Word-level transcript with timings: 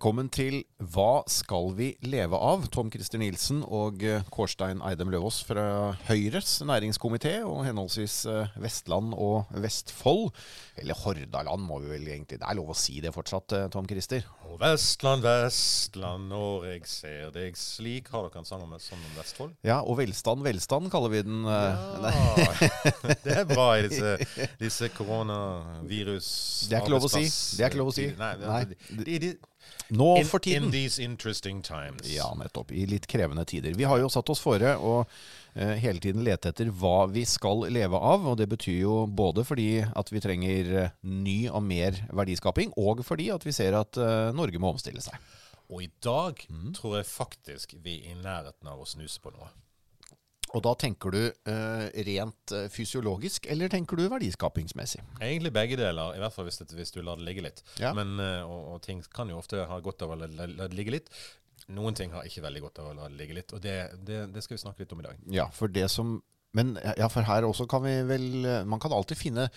Velkommen 0.00 0.30
til 0.32 0.62
Hva 0.94 1.26
skal 1.28 1.74
vi 1.76 1.90
leve 2.08 2.38
av? 2.40 2.62
Tom 2.72 2.88
Christer 2.88 3.20
Nilsen 3.20 3.58
og 3.60 4.00
eh, 4.00 4.22
Kårstein 4.32 4.78
Eidem 4.88 5.10
Løvaas 5.12 5.42
fra 5.44 5.64
Høyres 6.06 6.54
næringskomité 6.64 7.34
og 7.44 7.66
henholdsvis 7.66 8.14
eh, 8.32 8.54
Vestland 8.64 9.12
og 9.12 9.50
Vestfold. 9.60 10.30
Eller 10.80 10.96
Hordaland, 10.96 11.66
må 11.68 11.82
vi 11.82 11.92
vel 11.92 12.08
egentlig 12.14 12.38
Det 12.40 12.48
er 12.48 12.56
lov 12.56 12.72
å 12.72 12.78
si 12.80 12.96
det 13.04 13.12
fortsatt, 13.12 13.52
eh, 13.58 13.66
Tom 13.74 13.84
Christer? 13.90 14.24
Og 14.48 14.56
Vestland, 14.62 15.20
Vestland, 15.20 16.32
når 16.32 16.64
jeg 16.70 16.88
ser 16.94 17.36
deg 17.36 17.60
slik 17.60 18.08
Har 18.14 18.24
dere 18.30 18.40
en 18.40 18.48
sang 18.48 18.64
om, 18.64 18.72
sånn 18.80 19.04
om 19.04 19.20
Vestfold? 19.20 19.52
Ja, 19.68 19.82
og 19.84 20.00
velstand, 20.00 20.40
velstand 20.48 20.88
kaller 20.96 21.12
vi 21.12 21.22
den. 21.28 21.44
Ja, 21.44 22.16
det 23.28 23.36
er 23.36 23.44
bra 23.52 23.68
i 23.76 23.84
disse, 23.84 24.16
disse 24.64 24.88
koronavirus... 24.96 26.32
Det 26.72 26.80
er 26.80 26.88
ikke 26.88 26.96
lov 26.96 27.12
å 27.12 27.14
si. 27.18 27.26
Det 27.28 27.68
er 27.68 27.74
ikke 27.74 27.84
lov 27.84 27.92
å 27.92 27.98
si. 28.00 28.08
Nei, 28.16 28.34
Nei. 28.48 28.64
de, 29.04 29.22
de, 29.28 29.34
Nå 29.90 30.16
in, 30.20 30.26
for 30.28 30.38
tiden. 30.38 30.64
In 30.68 30.70
these 30.74 31.02
interesting 31.02 31.62
times. 31.66 32.06
Ja, 32.10 32.28
nettopp. 32.38 32.70
I 32.72 32.84
litt 32.86 33.06
krevende 33.10 33.44
tider. 33.44 33.74
Vi 33.74 33.84
har 33.90 33.98
jo 33.98 34.08
satt 34.12 34.30
oss 34.30 34.40
fore 34.42 34.76
å 34.78 34.92
eh, 35.54 35.74
hele 35.82 35.98
tiden 36.00 36.22
lete 36.24 36.52
etter 36.52 36.70
hva 36.70 37.08
vi 37.10 37.24
skal 37.26 37.66
leve 37.72 37.98
av. 37.98 38.28
Og 38.30 38.36
det 38.38 38.46
betyr 38.52 38.80
jo 38.84 39.06
både 39.06 39.44
fordi 39.48 39.80
at 39.82 40.12
vi 40.14 40.22
trenger 40.22 40.70
eh, 40.84 40.90
ny 41.02 41.48
og 41.50 41.62
mer 41.66 41.98
verdiskaping, 42.14 42.72
og 42.78 43.02
fordi 43.06 43.30
at 43.34 43.46
vi 43.46 43.52
ser 43.56 43.74
at 43.80 43.98
eh, 43.98 44.30
Norge 44.36 44.62
må 44.62 44.70
omstille 44.76 45.02
seg. 45.02 45.18
Og 45.70 45.82
i 45.84 45.90
dag 46.02 46.46
Mm. 46.50 46.72
tror 46.74 46.96
jeg 46.98 47.06
faktisk 47.06 47.74
vi 47.82 47.98
er 48.04 48.14
i 48.14 48.22
nærheten 48.22 48.66
av 48.70 48.80
å 48.82 48.86
snuse 48.86 49.20
på 49.22 49.30
noe. 49.34 49.50
Og 50.50 50.62
da 50.66 50.72
tenker 50.78 51.14
du 51.14 51.20
eh, 51.22 51.84
rent 52.08 52.54
eh, 52.56 52.66
fysiologisk, 52.72 53.46
eller 53.52 53.70
tenker 53.70 53.98
du 54.00 54.08
verdiskapingsmessig? 54.10 55.02
Egentlig 55.20 55.52
begge 55.54 55.78
deler, 55.78 56.16
i 56.16 56.22
hvert 56.22 56.34
fall 56.34 56.48
hvis, 56.48 56.58
det, 56.62 56.72
hvis 56.74 56.94
du 56.94 57.02
lar 57.06 57.20
det 57.20 57.28
ligge 57.28 57.44
litt. 57.46 57.62
Ja. 57.78 57.92
Men, 57.96 58.16
eh, 58.22 58.42
og, 58.42 58.74
og 58.74 58.80
ting 58.86 59.04
kan 59.14 59.30
jo 59.30 59.38
ofte 59.38 59.62
ha 59.70 59.78
godt 59.84 60.02
av 60.06 60.16
å 60.16 60.18
la, 60.18 60.30
la 60.30 60.66
det 60.66 60.74
ligge 60.78 60.96
litt. 60.96 61.12
Noen 61.70 61.94
ting 61.94 62.10
har 62.16 62.26
ikke 62.26 62.42
veldig 62.42 62.64
godt 62.64 62.82
av 62.82 62.90
å 62.90 62.96
la 62.98 63.06
det 63.12 63.20
ligge 63.20 63.36
litt, 63.38 63.54
og 63.54 63.62
det, 63.62 63.76
det, 64.02 64.24
det 64.34 64.42
skal 64.42 64.56
vi 64.56 64.64
snakke 64.64 64.82
litt 64.82 64.96
om 64.96 65.04
i 65.04 65.06
dag. 65.06 65.22
Ja, 65.30 65.46
for 65.54 65.70
det 65.70 65.86
som 65.92 66.18
Men 66.56 66.74
ja, 66.82 67.06
for 67.12 67.26
her 67.26 67.46
også 67.46 67.68
kan 67.70 67.84
vi 67.84 67.92
vel 68.08 68.28
eh, 68.42 68.64
Man 68.66 68.80
kan 68.82 68.92
alltid 68.92 69.18
finne 69.20 69.48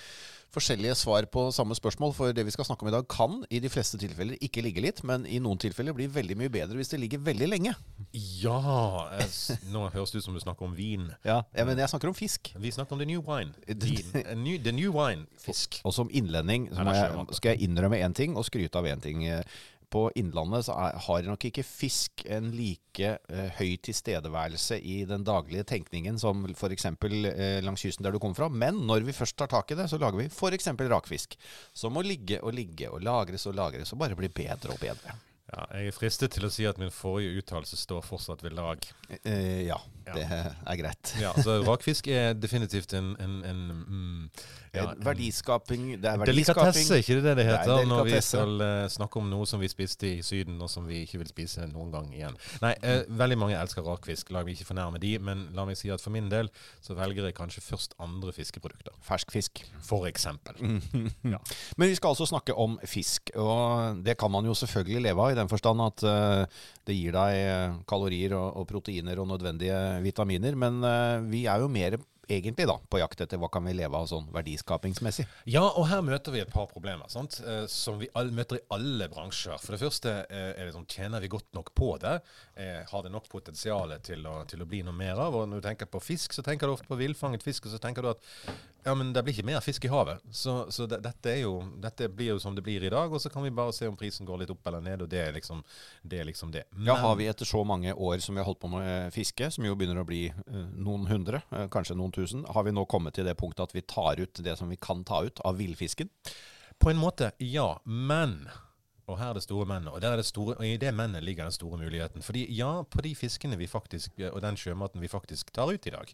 forskjellige 0.54 0.94
svar 1.00 1.26
på 1.34 1.48
samme 1.50 1.74
spørsmål, 1.74 2.12
for 2.14 2.34
det 2.36 2.44
vi 2.46 2.52
skal 2.54 2.68
snakke 2.68 2.86
om 2.86 2.92
i 2.92 2.94
dag, 2.94 3.08
kan 3.10 3.40
i 3.50 3.58
de 3.58 3.72
fleste 3.74 3.98
tilfeller 3.98 4.38
ikke 4.44 4.62
ligge 4.62 4.84
litt, 4.86 5.00
men 5.02 5.26
i 5.26 5.40
noen 5.42 5.58
tilfeller 5.58 5.96
blir 5.98 6.12
veldig 6.14 6.38
mye 6.38 6.52
bedre 6.54 6.78
hvis 6.78 6.92
det 6.94 7.00
ligger 7.02 7.24
veldig 7.26 7.48
lenge. 7.50 7.74
Ja! 8.14 8.60
Jeg, 9.18 9.58
nå 9.74 9.88
høres 9.96 10.14
det 10.14 10.22
ut 10.22 10.28
som 10.28 10.38
du 10.38 10.42
snakker 10.44 10.68
om 10.68 10.76
vin. 10.78 11.10
Ja, 11.26 11.40
Men 11.58 11.82
jeg 11.82 11.90
snakker 11.90 12.12
om 12.12 12.18
fisk. 12.18 12.54
Vi 12.54 12.74
snakker 12.76 12.94
om 12.94 13.02
the 13.02 13.10
new 13.10 13.24
wine. 13.26 13.58
A 14.30 14.36
new, 14.38 14.60
the 14.62 14.76
new 14.76 14.94
wine. 14.94 15.26
Fisk. 15.42 15.82
Og 15.84 15.96
som 15.98 16.12
innlending 16.14 16.70
så 16.70 16.86
jeg, 16.86 17.26
skal 17.40 17.56
jeg 17.56 17.66
innrømme 17.70 17.98
én 18.06 18.14
ting 18.14 18.38
og 18.38 18.46
skryte 18.46 18.78
av 18.78 18.86
én 18.94 19.02
ting. 19.02 19.26
På 19.94 20.08
Innlandet 20.18 20.66
så 20.68 20.76
er, 20.88 20.96
har 21.06 21.28
nok 21.28 21.46
ikke 21.50 21.66
fisk 21.66 22.24
en 22.26 22.50
like 22.56 23.12
eh, 23.30 23.60
høy 23.60 23.76
tilstedeværelse 23.86 24.80
i 24.82 25.04
den 25.10 25.26
daglige 25.28 25.66
tenkningen 25.70 26.18
som 26.22 26.42
f.eks. 26.50 26.88
Eh, 26.90 27.60
langs 27.66 27.86
kysten 27.86 28.08
der 28.08 28.16
du 28.16 28.22
kommer 28.24 28.40
fra. 28.40 28.50
Men 28.50 28.82
når 28.90 29.06
vi 29.06 29.14
først 29.14 29.38
tar 29.38 29.52
tak 29.54 29.70
i 29.72 29.78
det, 29.78 29.86
så 29.92 30.02
lager 30.02 30.24
vi 30.24 30.32
f.eks. 30.32 30.72
rakfisk. 30.90 31.38
Som 31.78 31.94
må 31.98 32.06
ligge 32.06 32.42
og 32.42 32.58
ligge 32.58 32.90
og 32.90 33.06
lagres 33.06 33.46
og 33.50 33.58
lagres 33.60 33.94
og 33.94 34.02
bare 34.02 34.18
bli 34.18 34.32
bedre 34.34 34.74
og 34.74 34.82
bedre. 34.82 35.18
Ja, 35.54 35.66
jeg 35.78 35.92
er 35.92 35.96
fristet 35.96 36.34
til 36.34 36.48
å 36.48 36.52
si 36.54 36.66
at 36.66 36.80
min 36.82 36.94
forrige 36.94 37.44
uttalelse 37.44 37.78
står 37.78 38.06
fortsatt 38.08 38.42
ved 38.42 38.56
lag. 38.58 38.82
Eh, 39.22 39.68
ja, 39.68 39.78
Ja. 40.08 40.16
det 40.18 40.28
er 40.28 40.80
greit. 40.82 41.14
Ja, 41.22 41.32
så 41.40 41.62
Rakfisk 41.64 42.08
er 42.12 42.34
definitivt 42.36 42.94
en, 42.98 43.14
en, 43.24 43.40
en 43.48 43.62
mm, 43.88 44.30
ja, 44.74 44.88
verdiskaping 45.06 46.02
Det 46.02 46.10
er 46.10 46.24
Delikatesse, 46.26 46.98
ikke 46.98 47.20
det 47.22 47.36
det 47.38 47.46
heter 47.46 47.76
Det 47.78 47.88
når 47.90 48.08
vi 48.08 48.20
skal 48.26 48.62
uh, 48.62 48.86
snakke 48.90 49.20
om 49.22 49.28
noe 49.30 49.46
som 49.50 49.62
vi 49.62 49.70
spiste 49.70 50.10
i 50.10 50.24
Syden, 50.26 50.58
og 50.62 50.70
som 50.72 50.88
vi 50.90 51.04
ikke 51.06 51.20
vil 51.22 51.30
spise 51.30 51.68
noen 51.70 51.92
gang 51.94 52.10
igjen. 52.14 52.38
Nei, 52.64 52.74
uh, 52.82 53.04
veldig 53.20 53.38
mange 53.38 53.60
elsker 53.60 53.86
rakfisk. 53.86 54.32
La 54.34 54.42
meg 54.44 54.58
ikke 54.58 54.72
fornærme 54.72 55.02
de, 55.02 55.14
men 55.22 55.46
la 55.54 55.68
meg 55.70 55.78
si 55.78 55.92
at 55.94 56.02
for 56.02 56.14
min 56.16 56.30
del 56.32 56.50
så 56.82 56.98
velger 56.98 57.30
jeg 57.30 57.38
kanskje 57.38 57.62
først 57.66 57.94
andre 58.02 58.34
fiskeprodukter. 58.34 58.96
Fersk 59.06 59.34
fisk. 59.36 59.64
For 59.86 60.10
eksempel. 60.10 60.58
Ja. 61.24 61.38
Men 61.80 61.88
vi 61.88 61.96
skal 61.96 62.12
altså 62.12 62.26
snakke 62.28 62.54
om 62.60 62.76
fisk, 62.90 63.32
og 63.40 64.00
det 64.04 64.16
kan 64.20 64.32
man 64.32 64.46
jo 64.46 64.54
selvfølgelig 64.58 65.02
leve 65.06 65.24
av 65.24 65.32
i 65.32 65.38
den 65.38 65.50
forstand 65.50 65.82
at 65.86 66.04
uh, 66.06 66.64
det 66.88 66.96
gir 66.98 67.16
deg 67.16 67.78
kalorier 67.90 68.36
og, 68.38 68.60
og 68.60 68.68
proteiner 68.70 69.22
og 69.22 69.30
nødvendige 69.30 69.78
vitaminer, 70.02 70.58
men 70.58 70.82
eh, 70.88 71.22
vi 71.30 71.46
er 71.46 71.62
jo 71.62 71.70
mer 71.72 72.00
egentlig 72.28 72.68
da 72.70 72.78
på 72.90 73.00
jakt 73.02 73.22
etter 73.24 73.40
hva 73.42 73.50
kan 73.52 73.66
vi 73.68 73.76
leve 73.76 73.98
av 73.98 74.08
sånn 74.10 74.30
verdiskapingsmessig. 74.34 75.26
Ja, 75.50 75.64
og 75.66 75.88
her 75.92 76.04
møter 76.06 76.36
vi 76.36 76.42
et 76.44 76.52
par 76.54 76.70
problemer 76.72 77.10
sant? 77.12 77.40
Eh, 77.46 77.66
som 77.72 78.00
vi 78.02 78.10
møter 78.32 78.60
i 78.60 78.66
alle 78.74 79.10
bransjer. 79.12 79.60
For 79.62 79.76
det 79.76 79.82
første 79.84 80.16
eh, 80.28 80.52
er 80.54 80.68
det 80.68 80.76
sånn, 80.76 80.88
tjener 80.90 81.24
vi 81.24 81.32
godt 81.32 81.52
nok 81.58 81.74
på 81.78 81.94
det? 82.02 82.20
Eh, 82.56 82.82
har 82.90 83.06
det 83.06 83.14
nok 83.14 83.30
potensial 83.32 83.96
til 84.04 84.28
til 84.48 84.62
å 84.64 84.68
bli 84.70 84.84
noe 84.86 84.96
mer 84.96 85.20
av? 85.20 85.36
Og 85.36 85.50
når 85.50 85.60
du 85.60 85.68
tenker 85.68 85.90
på 85.90 86.02
fisk, 86.04 86.34
så 86.36 86.44
tenker 86.46 86.68
du 86.68 86.76
ofte 86.76 86.90
på 86.90 87.00
villfanget 87.00 87.44
fisk, 87.44 87.68
og 87.68 87.76
så 87.76 87.82
tenker 87.82 88.06
du 88.06 88.14
at 88.14 88.32
ja, 88.84 88.92
men 89.00 89.14
det 89.16 89.22
blir 89.24 89.36
ikke 89.36 89.48
mer 89.48 89.62
fisk 89.64 89.86
i 89.88 89.92
havet. 89.92 90.24
Så, 90.32 90.66
så 90.72 90.86
det, 90.92 91.00
dette, 91.06 91.32
er 91.32 91.46
jo, 91.46 91.54
dette 91.80 92.10
blir 92.12 92.34
jo 92.34 92.40
som 92.44 92.56
det 92.56 92.66
blir 92.66 92.84
i 92.84 92.92
dag, 92.92 93.12
og 93.12 93.22
så 93.24 93.32
kan 93.32 93.46
vi 93.46 93.52
bare 93.56 93.72
se 93.76 93.88
om 93.88 93.96
prisen 94.00 94.28
går 94.28 94.42
litt 94.44 94.52
opp 94.52 94.68
eller 94.68 94.84
ned, 94.84 95.06
og 95.06 95.12
det 95.12 95.22
er 95.24 95.36
liksom 95.36 95.64
det. 96.02 96.20
Er 96.24 96.28
liksom 96.28 96.52
det. 96.54 96.66
Ja, 96.86 96.96
har 97.02 97.16
vi 97.20 97.26
etter 97.28 97.48
så 97.48 97.64
mange 97.68 97.94
år 97.94 98.22
som 98.24 98.36
vi 98.36 98.44
har 98.44 98.48
holdt 98.48 98.62
på 98.62 98.70
med 98.72 99.12
fiske, 99.16 99.50
som 99.52 99.66
jo 99.66 99.76
begynner 99.76 100.04
å 100.04 100.08
bli 100.08 100.28
noen 100.78 101.08
hundre, 101.10 101.42
kanskje 101.74 101.98
noen 101.98 102.13
tusen, 102.16 102.46
har 102.50 102.68
vi 102.68 102.76
nå 102.76 102.86
kommet 102.90 103.18
til 103.18 103.28
det 103.28 103.38
punktet 103.40 103.70
at 103.70 103.76
vi 103.76 103.86
tar 103.86 104.22
ut 104.22 104.44
det 104.46 104.58
som 104.60 104.72
vi 104.72 104.80
kan 104.80 105.04
ta 105.08 105.24
ut 105.26 105.42
av 105.44 105.58
villfisken? 105.60 106.12
På 106.82 106.92
en 106.92 107.02
måte, 107.02 107.32
ja. 107.40 107.70
Men 107.86 108.48
og 109.12 109.18
her 109.20 109.34
er 109.34 109.38
det 109.38 109.44
store 109.44 109.68
mennet. 109.68 109.92
Og, 109.92 110.00
der 110.02 110.16
er 110.16 110.22
det 110.22 110.28
store, 110.28 110.56
og 110.56 110.66
i 110.66 110.80
det 110.80 110.94
mennet 110.96 111.24
ligger 111.26 111.48
den 111.48 111.56
store 111.56 111.80
muligheten. 111.82 112.24
Fordi 112.24 112.46
ja, 112.56 112.72
på 112.88 113.04
de 113.04 113.12
fiskene 113.20 113.60
vi 113.60 113.68
faktisk, 113.68 114.16
og 114.32 114.40
den 114.46 114.58
sjømaten 114.60 115.04
vi 115.04 115.12
faktisk 115.12 115.52
tar 115.56 115.72
ut 115.74 115.88
i 115.88 115.94
dag. 115.94 116.14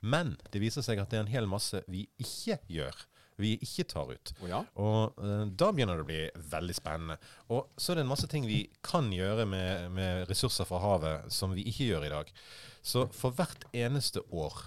Men 0.00 0.36
det 0.52 0.62
viser 0.62 0.86
seg 0.86 1.02
at 1.02 1.10
det 1.10 1.18
er 1.18 1.26
en 1.26 1.32
hel 1.32 1.50
masse 1.50 1.82
vi 1.90 2.06
ikke 2.22 2.60
gjør. 2.70 3.06
Vi 3.38 3.52
ikke 3.62 3.86
tar 3.90 4.10
ut. 4.10 4.32
Oh, 4.42 4.48
ja? 4.50 4.62
Og 4.82 5.18
uh, 5.18 5.44
da 5.46 5.70
begynner 5.74 5.98
det 5.98 6.06
å 6.06 6.08
bli 6.08 6.22
veldig 6.54 6.74
spennende. 6.74 7.18
Og 7.54 7.68
så 7.78 7.92
er 7.92 8.00
det 8.00 8.06
en 8.06 8.10
masse 8.10 8.30
ting 8.30 8.46
vi 8.46 8.64
kan 8.86 9.10
gjøre 9.14 9.46
med, 9.46 9.90
med 9.94 10.24
ressurser 10.30 10.66
fra 10.66 10.80
havet 10.82 11.30
som 11.34 11.54
vi 11.54 11.66
ikke 11.70 11.92
gjør 11.92 12.06
i 12.06 12.14
dag. 12.14 12.32
Så 12.82 13.06
for 13.14 13.34
hvert 13.38 13.66
eneste 13.74 14.22
år 14.30 14.66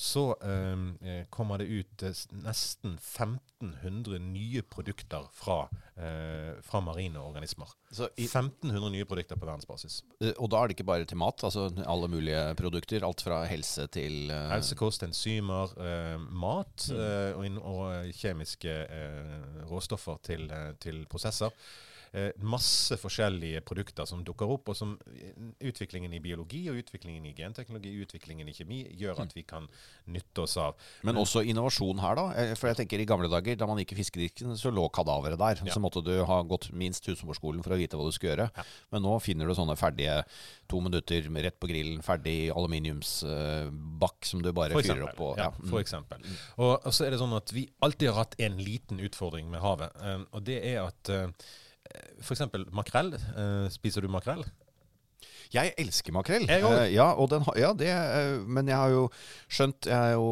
så 0.00 0.22
eh, 0.40 1.24
kommer 1.28 1.58
det 1.60 1.66
ut 1.68 2.02
eh, 2.08 2.20
nesten 2.40 2.94
1500 2.96 4.16
nye 4.24 4.62
produkter 4.62 5.26
fra, 5.36 5.58
eh, 6.00 6.54
fra 6.64 6.80
marine 6.80 7.20
organismer. 7.20 7.68
Så 7.92 8.08
i, 8.16 8.24
1500 8.24 8.88
nye 8.94 9.04
produkter 9.04 9.36
på 9.36 9.44
verdensbasis. 9.44 9.98
eh, 10.24 10.32
og 10.38 10.48
da 10.54 10.62
er 10.62 10.70
det 10.70 10.78
ikke 10.78 10.88
bare 10.88 11.04
til 11.10 11.20
mat, 11.20 11.44
altså 11.44 11.66
alle 11.84 12.08
mulige 12.08 12.40
produkter, 12.56 13.04
alt 13.04 13.20
fra 13.26 13.42
helse 13.50 13.84
til 13.92 14.32
eh, 14.32 14.48
Helsekost, 14.54 15.04
enzymer, 15.04 15.76
eh, 15.76 16.16
mat 16.32 16.88
eh, 16.96 17.36
og, 17.36 17.60
og 17.60 18.16
kjemiske 18.22 18.78
eh, 18.88 19.62
råstoffer 19.68 20.16
til, 20.24 20.48
eh, 20.48 20.72
til 20.80 21.04
prosesser. 21.12 21.52
Eh, 22.12 22.32
masse 22.42 22.96
forskjellige 22.98 23.60
produkter 23.62 24.06
som 24.08 24.24
dukker 24.26 24.50
opp, 24.50 24.72
og 24.72 24.74
som 24.74 24.96
eh, 25.14 25.30
utviklingen 25.70 26.10
i 26.16 26.18
biologi 26.22 26.64
og 26.72 26.80
utviklingen 26.80 27.28
i 27.28 27.34
genteknologi, 27.38 27.92
utviklingen 28.02 28.48
i 28.50 28.54
kjemi, 28.56 28.80
gjør 28.98 29.20
at 29.22 29.36
vi 29.36 29.44
kan 29.46 29.68
nytte 30.10 30.42
oss 30.42 30.56
av. 30.58 30.74
Men 31.06 31.20
også 31.22 31.44
innovasjon 31.46 32.02
her, 32.02 32.18
da. 32.18 32.24
Eh, 32.34 32.56
For 32.58 32.72
jeg 32.72 32.80
tenker 32.80 33.04
I 33.04 33.06
gamle 33.06 33.30
dager, 33.30 33.54
da 33.60 33.68
man 33.70 33.78
gikk 33.78 33.94
i 33.94 34.00
fiskedrikken, 34.00 34.56
så 34.58 34.74
lå 34.74 34.88
kadaveret 34.90 35.38
der. 35.38 35.62
Ja. 35.62 35.76
Så 35.76 35.84
måtte 35.84 36.02
du 36.02 36.10
ha 36.26 36.40
gått 36.42 36.72
minst 36.74 37.06
husmorskolen 37.06 37.62
for 37.62 37.76
å 37.76 37.78
vite 37.78 38.00
hva 38.00 38.08
du 38.10 38.18
skulle 38.18 38.34
gjøre. 38.34 38.48
Ja. 38.58 38.66
Men 38.90 39.06
nå 39.06 39.14
finner 39.22 39.46
du 39.46 39.54
sånne 39.54 39.78
ferdige 39.78 40.18
to 40.66 40.82
minutter 40.82 41.30
rett 41.46 41.62
på 41.62 41.70
grillen, 41.70 42.02
ferdig 42.02 42.50
aluminiumsbakk 42.50 44.26
som 44.26 44.42
du 44.42 44.50
bare 44.56 44.74
fyrer 44.82 45.06
opp 45.06 45.18
på. 45.20 45.32
Ja, 45.38 45.52
mm. 45.54 45.70
for 45.70 45.78
eksempel. 45.78 46.26
Og, 46.58 46.74
og 46.74 46.90
så 46.90 47.06
er 47.06 47.14
det 47.14 47.22
sånn 47.22 47.38
at 47.38 47.54
vi 47.54 47.68
alltid 47.86 48.10
har 48.10 48.24
hatt 48.24 48.38
en 48.42 48.58
liten 48.58 48.98
utfordring 48.98 49.46
med 49.52 49.62
havet, 49.62 49.94
og 50.34 50.42
det 50.46 50.62
er 50.74 50.82
at 50.88 51.14
eksempel 52.34 52.66
makrell. 52.74 53.14
Eh, 53.14 53.66
spiser 53.72 54.04
du 54.04 54.10
makrell? 54.12 54.44
Jeg 55.50 55.74
elsker 55.82 56.14
makrell. 56.14 56.46
Jeg. 56.46 56.62
Eh, 56.62 56.92
ja, 56.94 57.10
har- 57.14 57.58
ja, 57.58 57.72
det, 57.74 57.90
uh, 57.90 58.46
men 58.46 58.68
jeg 58.70 58.76
har 58.76 58.90
jo 58.90 59.08
skjønt 59.50 59.88
Jeg 59.90 60.14
jo, 60.14 60.28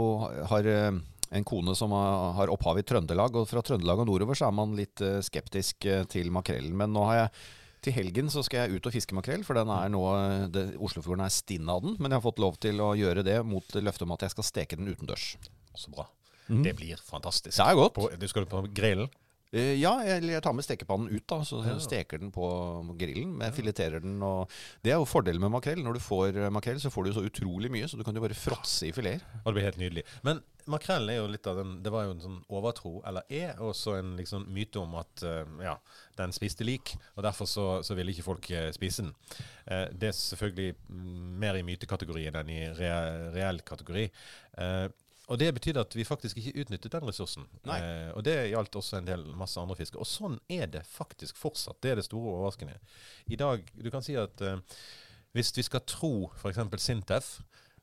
har 0.46 0.68
uh, 0.70 1.00
en 1.30 1.44
kone 1.44 1.74
som 1.76 1.90
har 1.92 2.48
opphav 2.48 2.78
i 2.78 2.84
Trøndelag, 2.86 3.34
og 3.36 3.48
fra 3.50 3.60
Trøndelag 3.60 3.98
og 3.98 4.06
nordover 4.08 4.38
så 4.38 4.46
er 4.48 4.54
man 4.56 4.76
litt 4.78 5.02
skeptisk 5.26 5.84
til 6.08 6.30
makrellen. 6.32 6.72
Men 6.72 6.94
nå 6.94 7.02
har 7.04 7.18
jeg 7.18 7.32
til 7.84 7.92
helgen 7.92 8.30
så 8.32 8.40
skal 8.46 8.64
jeg 8.64 8.78
ut 8.78 8.88
og 8.88 8.94
fiske 8.94 9.14
makrell, 9.14 9.44
for 9.44 9.58
den 9.58 9.68
er 9.68 9.90
nå, 9.92 10.00
det, 10.48 10.64
Oslofjorden 10.80 11.26
er 11.26 11.34
stinn 11.34 11.68
av 11.68 11.84
den. 11.84 11.98
Men 11.98 12.10
jeg 12.10 12.22
har 12.22 12.24
fått 12.24 12.40
lov 12.40 12.56
til 12.64 12.80
å 12.80 12.94
gjøre 12.96 13.26
det 13.26 13.36
mot 13.44 13.76
løftet 13.76 14.06
om 14.08 14.16
at 14.16 14.24
jeg 14.24 14.34
skal 14.38 14.48
steke 14.48 14.78
den 14.80 14.88
utendørs. 14.88 15.34
Så 15.76 15.92
bra. 15.92 16.08
Mm. 16.48 16.62
Det 16.64 16.74
blir 16.80 17.04
fantastisk. 17.04 17.58
Det 17.58 17.66
er 17.66 17.76
godt. 17.76 17.94
På, 17.98 18.08
du 18.08 18.28
skal 18.30 18.48
på 18.48 18.64
grillen? 18.72 19.12
Eh, 19.50 19.78
ja, 19.80 19.94
eller 20.04 20.34
jeg 20.34 20.44
tar 20.44 20.52
med 20.56 20.66
stekepannen 20.66 21.08
ut, 21.08 21.24
da, 21.30 21.38
så 21.46 21.62
steker 21.80 22.20
den 22.20 22.32
på 22.34 22.48
grillen. 23.00 23.32
Men 23.40 23.54
fileterer 23.56 24.04
den. 24.04 24.18
Og 24.24 24.52
det 24.84 24.92
er 24.92 25.00
jo 25.00 25.08
fordelen 25.08 25.42
med 25.44 25.54
makrell. 25.54 25.80
Når 25.84 25.96
du 25.96 26.04
får 26.04 26.36
eh, 26.36 26.52
makrell, 26.52 26.80
så 26.82 26.92
får 26.92 27.04
du 27.04 27.10
jo 27.12 27.18
så 27.20 27.26
utrolig 27.30 27.72
mye, 27.72 27.88
så 27.88 27.96
du 27.96 28.04
kan 28.06 28.16
jo 28.16 28.24
bare 28.24 28.36
fråtse 28.36 28.90
i 28.90 28.92
fileter. 28.94 29.24
Og 29.40 29.50
det 29.50 29.56
blir 29.56 29.68
helt 29.70 29.80
nydelig. 29.80 30.04
Men 30.26 30.42
makrell 30.68 31.08
er 31.08 31.22
jo 31.22 31.30
litt 31.32 31.46
av 31.48 31.56
den 31.62 31.78
Det 31.80 31.92
var 31.94 32.04
jo 32.04 32.12
en 32.12 32.20
sånn 32.20 32.38
overtro, 32.52 32.98
eller 33.08 33.24
er 33.32 33.62
også 33.64 33.96
en 33.96 34.12
liksom 34.18 34.44
myte 34.52 34.82
om 34.82 34.98
at 35.00 35.24
eh, 35.24 35.56
ja, 35.64 35.78
den 36.20 36.36
spiste 36.36 36.66
lik, 36.68 36.92
og 37.16 37.24
derfor 37.24 37.48
så, 37.48 37.68
så 37.86 37.96
ville 37.96 38.12
ikke 38.12 38.26
folk 38.26 38.52
spise 38.74 39.06
den. 39.06 39.14
Det 39.68 40.08
er 40.08 40.16
selvfølgelig 40.16 40.74
mm, 40.88 41.26
mer 41.40 41.56
i 41.58 41.64
mytekategorien 41.64 42.36
enn 42.40 42.50
i 42.52 42.62
reell 42.74 43.60
kategori. 43.68 44.06
Og 45.28 45.40
det 45.40 45.50
betydde 45.54 45.84
at 45.84 45.96
vi 45.96 46.06
faktisk 46.08 46.38
ikke 46.40 46.62
utnyttet 46.62 46.94
den 46.94 47.04
ressursen. 47.08 47.44
Eh, 47.68 48.08
og 48.16 48.24
det 48.24 48.36
gjaldt 48.48 48.78
også 48.80 48.98
en 48.98 49.10
del 49.10 49.26
masse 49.36 49.60
andre 49.60 49.76
fisker. 49.76 50.00
Og 50.00 50.08
sånn 50.08 50.38
er 50.48 50.70
det 50.72 50.86
faktisk 50.88 51.36
fortsatt. 51.36 51.80
Det 51.84 51.92
er 51.92 52.00
det 52.00 52.06
store 52.08 52.32
overraskende. 52.32 52.78
I 53.28 53.36
dag, 53.40 53.68
du 53.76 53.90
kan 53.92 54.04
si 54.04 54.16
at 54.16 54.40
eh, 54.40 54.62
hvis 55.36 55.52
vi 55.56 55.66
skal 55.66 55.84
tro 55.86 56.12
f.eks. 56.40 56.62
Sintef, 56.80 57.36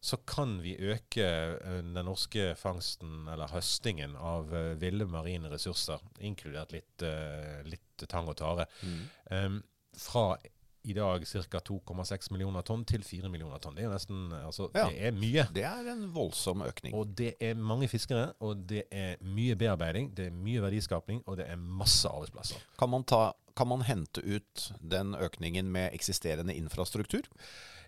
så 0.06 0.18
kan 0.18 0.60
vi 0.62 0.76
øke 0.78 1.26
eh, 1.26 1.80
den 1.82 2.06
norske 2.06 2.52
fangsten, 2.60 3.28
eller 3.32 3.50
høstingen, 3.50 4.14
av 4.16 4.52
eh, 4.54 4.74
ville 4.82 5.08
marine 5.10 5.50
ressurser, 5.50 6.02
inkludert 6.22 6.76
litt, 6.76 7.06
eh, 7.06 7.64
litt 7.66 8.06
tang 8.12 8.30
og 8.30 8.38
tare, 8.38 8.68
mm. 8.86 9.62
fra 9.98 10.26
i 10.86 10.94
dag 10.98 11.26
ca. 11.28 11.60
2,6 11.70 12.32
millioner 12.34 12.66
tonn 12.68 12.84
til 12.88 13.04
4 13.06 13.30
millioner 13.34 13.60
tonn. 13.64 13.76
Det 13.76 13.84
er 13.84 13.90
jo 13.90 13.94
nesten 13.96 14.26
Altså, 14.46 14.70
Ja. 14.76 14.88
det 14.90 15.02
er 15.10 15.12
mye. 15.18 15.48
Det 15.54 15.64
er 15.66 15.92
en 15.92 16.08
voldsom 16.14 16.62
økning. 16.66 16.94
Og 16.96 17.16
det 17.18 17.36
er 17.42 17.56
mange 17.56 17.88
fiskere, 17.92 18.34
og 18.40 18.66
det 18.70 18.86
er 18.92 19.16
mye 19.22 19.56
bearbeiding, 19.56 20.14
det 20.16 20.28
er 20.28 20.36
mye 20.36 20.62
verdiskapning, 20.62 21.24
og 21.28 21.38
det 21.42 21.48
er 21.50 21.58
masse 21.58 22.08
arbeidsplasser. 22.08 22.62
Kan 22.80 22.90
man, 22.94 23.04
ta, 23.04 23.32
kan 23.56 23.68
man 23.68 23.82
hente 23.88 24.22
ut 24.24 24.68
den 24.82 25.16
økningen 25.16 25.72
med 25.72 25.94
eksisterende 25.94 26.56
infrastruktur? 26.56 27.26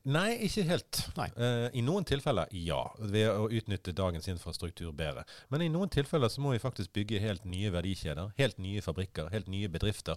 Nei, 0.08 0.38
ikke 0.46 0.64
helt. 0.64 1.00
Nei. 1.18 1.26
Uh, 1.36 1.68
I 1.76 1.82
noen 1.84 2.06
tilfeller 2.08 2.48
ja, 2.56 2.80
ved 3.02 3.28
å 3.28 3.50
utnytte 3.52 3.92
dagens 3.98 4.30
infrastruktur 4.32 4.94
bedre. 4.96 5.26
Men 5.52 5.66
i 5.66 5.68
noen 5.74 5.90
tilfeller 5.92 6.32
så 6.32 6.40
må 6.40 6.54
vi 6.54 6.62
faktisk 6.64 6.94
bygge 6.96 7.20
helt 7.20 7.44
nye 7.50 7.72
verdikjeder, 7.74 8.32
helt 8.38 8.62
nye 8.64 8.84
fabrikker, 8.86 9.28
helt 9.34 9.50
nye 9.52 9.68
bedrifter. 9.68 10.16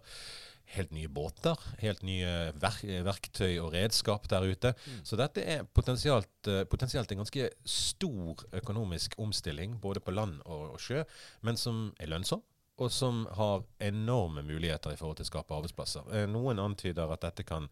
Helt 0.71 0.93
nye 0.95 1.09
båter, 1.11 1.59
helt 1.81 2.03
nye 2.07 2.53
verk 2.63 2.85
verktøy 3.07 3.57
og 3.59 3.73
redskap 3.75 4.29
der 4.31 4.47
ute. 4.47 4.71
Så 5.03 5.19
dette 5.19 5.43
er 5.43 5.65
potensielt, 5.65 6.31
eh, 6.47 6.63
potensielt 6.71 7.11
en 7.11 7.25
ganske 7.25 7.49
stor 7.67 8.45
økonomisk 8.61 9.17
omstilling, 9.19 9.81
både 9.83 10.01
på 10.01 10.15
land 10.15 10.39
og, 10.45 10.77
og 10.77 10.81
sjø, 10.81 11.03
men 11.43 11.57
som 11.59 11.89
er 11.99 12.13
lønnsom. 12.13 12.45
Og 12.81 12.89
som 12.91 13.27
har 13.37 13.65
enorme 13.85 14.41
muligheter 14.47 14.95
i 14.95 14.97
forhold 14.97 15.19
til 15.19 15.27
å 15.27 15.31
skape 15.35 15.53
arbeidsplasser. 15.59 16.07
Eh, 16.17 16.29
Noen 16.31 16.63
antyder 16.63 17.13
at 17.13 17.27
dette 17.27 17.45
kan 17.45 17.69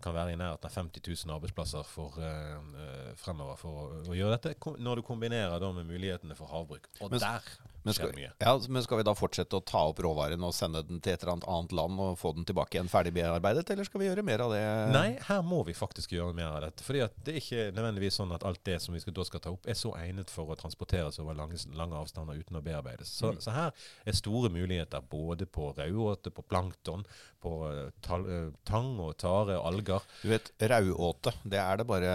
kan 0.00 0.14
være 0.16 0.32
i 0.32 0.36
nærheten 0.40 0.64
av 0.64 0.72
50 0.72 1.02
000 1.26 1.34
arbeidsplasser 1.34 1.84
for, 1.84 2.16
eh, 2.24 2.54
eh, 2.56 3.10
fremover 3.20 3.58
for 3.60 3.80
å, 3.82 3.82
å 4.08 4.16
gjøre 4.16 4.38
dette, 4.38 4.54
når 4.80 4.96
du 4.96 5.02
kombinerer 5.02 5.60
da 5.60 5.72
med 5.76 5.86
mulighetene 5.86 6.36
for 6.38 6.48
havbruk. 6.48 6.88
Og 7.00 7.10
Men- 7.10 7.20
der 7.20 7.40
Men 7.82 7.96
skal, 7.96 8.12
ja, 8.38 8.52
men 8.68 8.82
skal 8.84 9.00
vi 9.00 9.06
da 9.08 9.14
fortsette 9.16 9.56
å 9.56 9.64
ta 9.64 9.86
opp 9.88 10.02
råvaren 10.04 10.42
og 10.44 10.52
sende 10.56 10.82
den 10.84 11.00
til 11.00 11.14
et 11.14 11.24
eller 11.24 11.46
annet 11.48 11.72
land 11.76 12.02
og 12.04 12.18
få 12.20 12.34
den 12.36 12.44
tilbake 12.48 12.76
igjen 12.76 12.90
ferdig 12.92 13.14
bearbeidet, 13.16 13.70
eller 13.72 13.88
skal 13.88 14.02
vi 14.02 14.10
gjøre 14.10 14.24
mer 14.26 14.44
av 14.44 14.52
det? 14.52 14.62
Nei, 14.92 15.06
her 15.28 15.40
må 15.46 15.62
vi 15.68 15.76
faktisk 15.76 16.12
gjøre 16.16 16.36
mer 16.36 16.50
av 16.52 16.60
dette. 16.66 16.84
fordi 16.84 17.06
det 17.24 17.34
er 17.34 17.40
ikke 17.40 17.66
nødvendigvis 17.76 18.20
sånn 18.20 18.34
at 18.36 18.44
alt 18.46 18.60
det 18.68 18.76
som 18.84 18.96
vi 18.96 19.00
skal, 19.00 19.16
da 19.16 19.26
skal 19.26 19.44
ta 19.44 19.54
opp, 19.54 19.64
er 19.64 19.78
så 19.78 19.94
egnet 20.00 20.32
for 20.32 20.52
å 20.52 20.58
transporteres 20.60 21.20
over 21.22 21.38
lange, 21.38 21.56
lange 21.76 21.96
avstander 21.96 22.38
uten 22.40 22.60
å 22.60 22.64
bearbeides. 22.64 23.12
Så, 23.16 23.32
så 23.40 23.54
her 23.56 23.88
er 24.04 24.18
store 24.18 24.52
muligheter 24.52 25.04
både 25.10 25.48
på 25.48 25.72
rauåte, 25.78 26.32
på 26.34 26.44
plankton, 26.44 27.06
på 27.40 27.54
eh, 27.70 27.90
tal, 28.04 28.26
eh, 28.28 28.48
tang 28.68 28.92
og 29.00 29.16
tare 29.20 29.56
og 29.58 29.70
alger. 29.72 30.08
Du 30.20 30.28
vet, 30.32 30.52
rauåte, 30.60 31.32
det 31.48 31.60
er 31.62 31.80
det 31.80 31.88
bare 31.88 32.14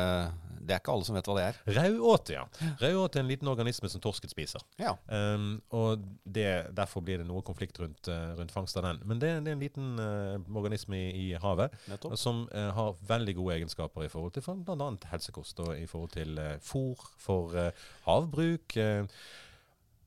Det 0.66 0.74
er 0.74 0.82
ikke 0.82 0.94
alle 0.96 1.06
som 1.06 1.18
vet 1.18 1.28
hva 1.30 1.36
det 1.38 1.46
er. 1.46 1.58
Rauåte, 1.78 2.34
ja. 2.38 2.46
Rauåte 2.82 3.20
er 3.20 3.24
en 3.24 3.30
liten 3.30 3.50
organisme 3.52 3.90
som 3.92 4.02
torsken 4.02 4.32
spiser. 4.32 4.64
Ja. 4.82 4.96
Um, 5.06 5.55
og 5.75 6.04
det, 6.25 6.48
derfor 6.78 7.02
blir 7.06 7.18
det 7.22 7.28
noe 7.28 7.42
konflikt 7.46 7.80
rundt, 7.80 8.07
eh, 8.12 8.34
rundt 8.38 8.52
fangst 8.52 8.78
av 8.78 8.84
den. 8.88 9.00
Men 9.06 9.19
det, 9.22 9.31
det 9.46 9.52
er 9.52 9.57
en 9.57 9.63
liten 9.63 10.00
uh, 10.00 10.57
organisme 10.57 10.98
i, 10.98 11.10
i 11.25 11.25
havet 11.42 11.74
Nettopp. 11.90 12.18
som 12.18 12.44
uh, 12.54 12.69
har 12.78 12.96
veldig 13.07 13.36
gode 13.40 13.56
egenskaper 13.60 14.06
i 14.06 14.12
forhold 14.12 14.34
til 14.38 14.46
bl.a. 14.66 14.92
helsekost 15.12 15.60
og 15.66 15.74
i 15.80 15.86
forhold 15.88 16.13
til 16.18 16.38
uh, 16.38 16.56
fôr 16.62 17.06
for 17.18 17.56
uh, 17.56 17.72
havbruk. 18.07 18.78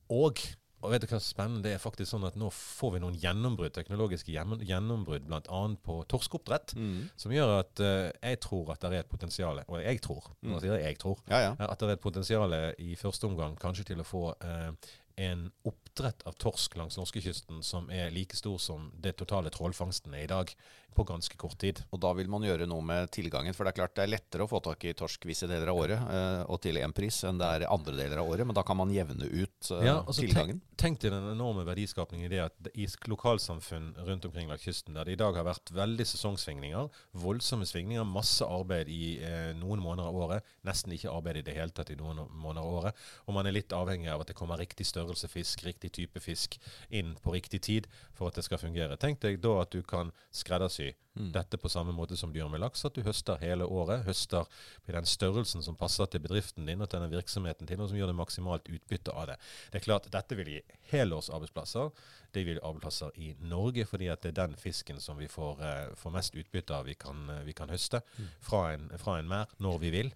og 0.09 0.39
og 0.79 0.93
vet 0.93 1.03
du 1.03 1.09
hva 1.11 1.19
spennende? 1.19 1.65
Det 1.65 1.73
er 1.75 1.81
faktisk 1.83 2.13
sånn 2.13 2.23
at 2.29 2.37
Nå 2.39 2.53
får 2.55 2.93
vi 2.95 2.99
noen 3.03 3.17
gjennombrudd, 3.19 3.73
teknologiske 3.75 4.31
gjennom- 4.31 4.61
gjennombrudd 4.63 5.25
bl.a. 5.27 5.63
på 5.83 5.97
torskeoppdrett, 6.07 6.77
Mm. 6.79 7.09
som 7.19 7.33
gjør 7.35 7.55
at 7.59 7.81
uh, 7.83 8.13
jeg 8.23 8.39
tror 8.45 8.71
at 8.71 8.81
det 8.87 8.93
er 8.93 9.01
et 9.03 9.09
potensial 9.11 9.59
Og 9.67 9.81
jeg 9.83 9.99
tror, 10.01 10.29
nå 10.47 10.61
sier 10.63 10.77
jeg 10.79 10.85
jeg 10.93 10.99
tror, 11.03 11.19
Ja, 11.29 11.41
ja. 11.49 11.57
at 11.59 11.79
det 11.81 11.89
er 11.89 11.93
et 11.97 12.01
potensial 12.07 12.55
i 12.79 12.95
første 12.95 13.27
omgang 13.27 13.57
kanskje 13.59 13.89
til 13.91 13.99
å 13.99 14.07
få 14.07 14.23
eh, 14.41 14.71
en 15.19 15.49
oppdrett 15.67 16.23
av 16.23 16.37
torsk 16.39 16.77
langs 16.79 16.99
norskekysten 16.99 17.63
som 17.67 17.91
er 17.91 18.13
like 18.15 18.37
stor 18.39 18.59
som 18.63 18.93
det 19.03 19.17
totale 19.19 19.51
trålfangsten 19.51 20.15
er 20.15 20.29
i 20.29 20.31
dag, 20.31 20.53
på 20.99 21.05
ganske 21.05 21.37
kort 21.39 21.59
tid. 21.59 21.79
Og 21.95 22.01
da 22.03 22.11
vil 22.17 22.31
man 22.31 22.43
gjøre 22.43 22.67
noe 22.67 22.83
med 22.83 23.11
tilgangen. 23.15 23.55
For 23.55 23.63
det 23.63 23.71
er 23.71 23.77
klart 23.77 23.95
det 23.95 24.03
er 24.07 24.11
lettere 24.11 24.47
å 24.47 24.51
få 24.51 24.59
tak 24.65 24.83
i 24.89 24.95
torsk 24.99 25.29
visse 25.29 25.47
deler 25.47 25.71
av 25.71 25.79
året, 25.79 26.01
eh, 26.15 26.41
og 26.51 26.59
til 26.65 26.81
én 26.81 26.95
pris, 26.97 27.21
enn 27.29 27.39
det 27.39 27.47
er 27.55 27.67
andre 27.71 27.95
deler 27.95 28.23
av 28.23 28.31
året. 28.33 28.49
Men 28.49 28.57
da 28.57 28.65
kan 28.67 28.79
man 28.81 28.91
jevne 28.91 29.29
ut 29.29 29.71
eh, 29.77 29.85
Ja, 29.87 30.01
altså 30.01 30.25
tilgangen. 30.25 30.59
tenk, 30.59 30.81
tenk 30.83 31.03
til 31.05 31.15
den 31.15 31.29
enorme 31.31 31.63
verdiskapningen 31.69 32.27
i 32.27 32.33
det 32.33 32.41
at 32.49 32.71
i 32.75 32.89
lokalsamfunn 33.11 33.93
rundt 34.09 34.27
omkring 34.27 34.51
langs 34.51 34.67
kysten, 34.67 34.97
der 34.99 35.07
det 35.07 35.15
i 35.15 35.21
dag 35.23 35.39
har 35.39 35.47
vært 35.47 35.71
veldig 35.77 36.09
sesongsvingninger, 36.09 36.91
voldsomme 37.23 37.69
svingninger, 37.69 38.09
masse 38.09 38.47
arbeid 38.47 38.91
i 38.91 39.19
eh, 39.23 39.53
noen 39.61 39.85
måneder 39.85 40.11
av 40.11 40.19
året, 40.25 40.53
nesten 40.67 40.97
ikke 40.97 41.15
arbeid 41.15 41.43
i 41.43 41.47
det 41.47 41.59
hele 41.61 41.75
tatt 41.75 41.93
i 41.95 41.99
noen 42.01 42.25
måneder 42.27 42.65
av 42.65 42.81
året, 42.81 43.07
og 43.29 43.39
man 43.39 43.47
er 43.47 43.55
litt 43.55 43.77
avhengig 43.77 44.11
av 44.11 44.25
at 44.25 44.33
det 44.33 44.39
kommer 44.39 44.59
riktig 44.59 44.89
størrelse 45.09 45.29
fisk, 45.33 45.65
riktig 45.65 45.93
type 45.97 46.21
fisk 46.21 46.59
inn 46.91 47.17
på 47.23 47.33
riktig 47.33 47.63
tid 47.65 47.89
for 48.15 48.29
at 48.29 48.37
det 48.37 48.45
skal 48.45 48.61
fungere. 48.61 48.97
Tenk 49.01 49.21
deg 49.25 49.41
da 49.41 49.61
at 49.63 49.73
du 49.73 49.83
kan 49.83 50.13
skreddersy 50.31 50.93
dette 51.19 51.59
på 51.59 51.69
samme 51.69 51.91
måte 51.93 52.17
som 52.17 52.31
du 52.31 52.39
gjør 52.39 52.51
med 52.53 52.61
laks, 52.63 52.85
at 52.87 52.95
du 52.95 53.03
høster 53.03 53.41
hele 53.43 53.67
året, 53.67 54.05
høster 54.07 54.47
i 54.87 54.95
den 54.95 55.07
størrelsen 55.09 55.65
som 55.67 55.77
passer 55.79 56.07
til 56.07 56.23
bedriften 56.23 56.69
din 56.69 56.85
og 56.85 56.91
til 56.91 57.03
den 57.03 57.11
virksomheten 57.11 57.67
din, 57.67 57.81
og 57.83 57.91
som 57.91 57.99
gjør 57.99 58.13
det 58.13 58.19
maksimalt 58.21 58.69
utbytte 58.71 59.15
av 59.15 59.33
det. 59.33 59.39
Det 59.73 59.81
er 59.81 59.87
klart, 59.87 60.07
dette 60.15 60.39
vil 60.39 60.53
gi 60.53 60.61
helårsarbeidsplasser. 60.93 61.91
Det 62.35 62.45
vil 62.47 62.61
gi 62.61 62.63
arbeidsplasser 62.63 63.19
i 63.19 63.33
Norge, 63.41 63.87
fordi 63.89 64.13
at 64.13 64.23
det 64.23 64.31
er 64.31 64.39
den 64.45 64.55
fisken 64.61 65.03
som 65.03 65.19
vi 65.19 65.27
får, 65.33 65.65
eh, 65.65 65.97
får 65.99 66.15
mest 66.15 66.39
utbytte 66.39 66.77
av 66.77 66.87
vi 66.87 66.95
kan, 66.95 67.29
eh, 67.31 67.43
vi 67.49 67.57
kan 67.57 67.73
høste 67.73 68.03
fra 68.41 68.75
en, 68.77 68.89
fra 68.99 69.19
en 69.19 69.29
mær 69.29 69.59
når 69.59 69.83
vi 69.83 69.91
vil. 69.91 70.15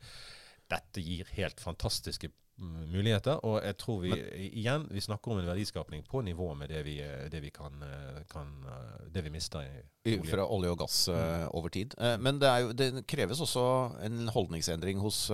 Dette 0.71 1.03
gir 1.03 1.27
helt 1.35 1.61
fantastiske 1.61 2.31
mm, 2.31 2.42
muligheter, 2.59 3.41
og 3.45 3.63
jeg 3.65 3.77
tror 3.81 4.03
vi 4.05 4.13
igjen 4.61 4.85
vi 4.93 5.01
snakker 5.03 5.33
om 5.33 5.41
en 5.41 5.49
verdiskapning 5.49 6.05
på 6.07 6.21
nivå 6.23 6.51
med 6.59 6.69
det 6.71 6.83
vi, 6.87 6.99
eh, 7.03 7.29
det 7.33 7.41
vi 7.43 7.51
kan, 7.51 7.73
eh, 7.83 8.21
kan 8.31 8.51
eh, 8.69 9.09
det 9.11 9.25
vi 9.25 9.33
mister 9.35 9.65
i 10.05 10.17
olje. 10.19 10.31
Fra 10.33 10.45
olje 10.51 10.71
og 10.71 10.79
gass 10.83 10.97
eh, 11.09 11.47
over 11.55 11.71
tid. 11.71 11.95
Men 12.19 12.39
det, 12.43 12.51
jo, 12.63 12.73
det 12.75 12.89
kreves 13.11 13.39
også 13.41 13.63
en 14.03 14.27
holdningsendring 14.35 14.99
hos 14.99 15.29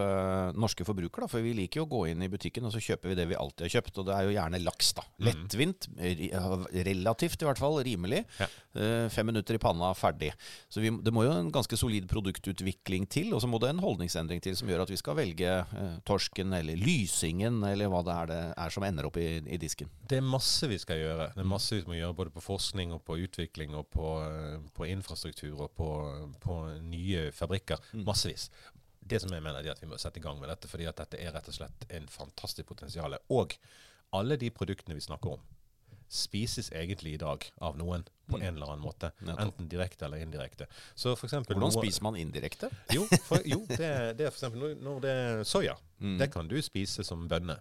norske 0.54 0.84
forbrukere. 0.84 1.24
Da, 1.24 1.30
for 1.32 1.40
vi 1.44 1.54
liker 1.56 1.80
jo 1.80 1.86
å 1.86 1.90
gå 1.94 2.02
inn 2.10 2.22
i 2.22 2.28
butikken 2.28 2.66
og 2.68 2.74
så 2.74 2.82
kjøper 2.84 3.08
vi 3.12 3.16
det 3.16 3.24
vi 3.30 3.38
alltid 3.38 3.64
har 3.64 3.72
kjøpt. 3.78 4.00
Og 4.02 4.06
det 4.10 4.14
er 4.18 4.26
jo 4.28 4.34
gjerne 4.36 4.60
laks. 4.60 4.90
da. 4.98 5.04
Lettvint, 5.24 5.88
ri- 5.96 6.30
relativt 6.84 7.40
i 7.42 7.48
hvert 7.48 7.62
fall, 7.62 7.78
rimelig. 7.86 8.24
Ja. 8.38 8.48
Fem 9.08 9.26
minutter 9.32 9.56
i 9.56 9.62
panna, 9.62 9.88
ferdig. 9.96 10.34
Så 10.68 10.84
vi, 10.84 10.92
det 11.02 11.14
må 11.16 11.24
jo 11.24 11.32
en 11.32 11.48
ganske 11.54 11.76
solid 11.80 12.04
produktutvikling 12.12 13.08
til. 13.10 13.32
Og 13.32 13.40
så 13.40 13.48
må 13.48 13.58
det 13.64 13.72
en 13.72 13.80
holdningsendring 13.82 14.44
til 14.44 14.56
som 14.58 14.68
gjør 14.68 14.84
at 14.84 14.92
vi 14.92 15.00
skal 15.00 15.16
velge 15.18 15.56
torsken 16.08 16.52
eller 16.60 16.76
lysingen, 17.08 17.62
eller 17.64 17.88
hva 17.90 18.02
det 18.04 18.14
er 18.14 18.30
det 18.30 18.40
er 18.52 18.72
som 18.74 18.84
ender 18.86 19.08
opp 19.08 19.16
i, 19.20 19.40
i 19.40 19.58
disken. 19.60 19.90
Det 20.08 20.20
er 20.20 20.26
masse 20.26 20.68
vi 20.68 20.78
skal 20.78 21.00
gjøre. 21.00 21.30
Det 21.34 21.42
er 21.42 21.48
masse 21.48 21.76
vi 21.76 21.86
må 21.88 21.96
gjøre 21.96 22.16
både 22.20 22.34
på 22.34 22.44
forskning 22.44 22.92
og 22.94 23.02
på 23.06 23.18
utvikling 23.24 23.74
og 23.78 23.88
på, 23.94 24.12
eh, 24.26 24.58
på 24.76 24.88
infrastruktur 24.92 25.64
og 25.66 25.72
på, 25.78 25.90
på 26.42 26.58
nye 26.84 27.28
fabrikker. 27.32 27.80
Massevis. 28.04 28.50
Det 29.08 29.22
som 29.22 29.32
jeg 29.32 29.44
mener 29.44 29.64
er 29.64 29.72
at 29.72 29.82
vi 29.82 29.88
må 29.88 29.96
sette 30.00 30.20
i 30.20 30.24
gang 30.24 30.38
med 30.40 30.50
dette, 30.52 30.68
fordi 30.68 30.88
at 30.88 30.98
dette 31.00 31.20
er 31.20 31.32
rett 31.32 31.48
og 31.48 31.56
slett 31.56 31.86
en 31.96 32.08
fantastisk 32.12 32.68
potensial. 32.68 33.16
Og 33.32 33.56
alle 34.16 34.36
de 34.40 34.52
produktene 34.52 34.96
vi 34.98 35.04
snakker 35.04 35.38
om, 35.38 35.46
spises 36.08 36.70
egentlig 36.72 37.14
i 37.14 37.16
dag 37.20 37.44
av 37.60 37.76
noen 37.78 38.04
på 38.28 38.36
en 38.40 38.54
eller 38.54 38.66
annen 38.66 38.84
måte. 38.84 39.10
Enten 39.24 39.68
direkte 39.68 40.04
eller 40.04 40.18
indirekte. 40.24 40.66
Så 40.94 41.14
for 41.16 41.26
eksempel 41.26 41.56
Hvordan 41.56 41.72
noe- 41.72 41.82
spiser 41.84 42.02
man 42.02 42.16
indirekte? 42.16 42.70
jo, 42.92 43.06
for, 43.24 43.40
jo 43.44 43.60
det, 43.68 44.16
det 44.18 44.26
er 44.26 44.30
for 44.30 44.38
eksempel 44.46 44.76
når- 44.82 45.00
det 45.00 45.10
er 45.10 45.44
soya. 45.44 45.76
Det 45.98 46.30
kan 46.32 46.48
du 46.48 46.60
spise 46.62 47.04
som 47.04 47.28
bønne. 47.28 47.58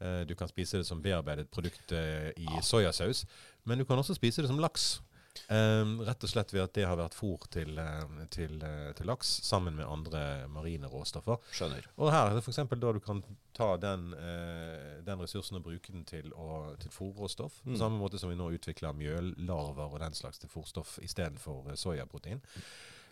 Eh, 0.00 0.24
Du 0.24 0.34
kan 0.34 0.48
spise 0.48 0.78
det 0.78 0.86
som 0.86 1.02
bearbeidet 1.02 1.50
produkt 1.50 1.92
i 1.92 2.32
i 2.36 2.60
soyasaus. 2.62 3.24
Men 3.64 3.78
du 3.78 3.84
kan 3.84 3.98
også 3.98 4.14
spise 4.14 4.42
det 4.42 4.48
som 4.48 4.58
laks. 4.58 5.00
Um, 5.48 6.00
rett 6.06 6.22
og 6.22 6.30
slett 6.30 6.52
ved 6.52 6.62
at 6.62 6.74
det 6.76 6.84
har 6.86 6.96
vært 7.00 7.14
fôr 7.16 7.46
til, 7.50 7.78
eh, 7.78 8.26
til, 8.30 8.60
eh, 8.62 8.92
til 8.98 9.06
laks 9.06 9.26
sammen 9.46 9.74
med 9.76 9.86
andre 9.86 10.46
marine 10.48 10.86
råstoffer. 10.86 11.38
Skjønner. 11.52 11.86
Og 11.98 12.12
her 12.12 12.28
er 12.30 12.34
det 12.36 12.44
f.eks. 12.44 12.60
da 12.70 12.92
du 12.92 13.00
kan 13.00 13.22
ta 13.54 13.76
den, 13.76 14.12
uh, 14.14 15.00
den 15.04 15.18
ressursen 15.24 15.56
og 15.58 15.64
bruke 15.64 15.92
den 15.92 16.04
til, 16.04 16.30
å, 16.32 16.76
til 16.78 16.90
fôrråstoff. 16.90 17.62
På 17.64 17.70
Mm. 17.74 17.78
samme 17.78 17.98
måte 17.98 18.18
som 18.18 18.30
vi 18.30 18.36
nå 18.36 18.50
utvikler 18.54 18.94
mjøllarver 18.94 19.92
og 19.92 19.98
den 20.00 20.12
slags 20.14 20.38
til 20.38 20.48
fôrstoff 20.48 20.98
istedenfor 21.02 21.74
soyaprotein. 21.74 22.40
soyaprotein. 22.40 22.40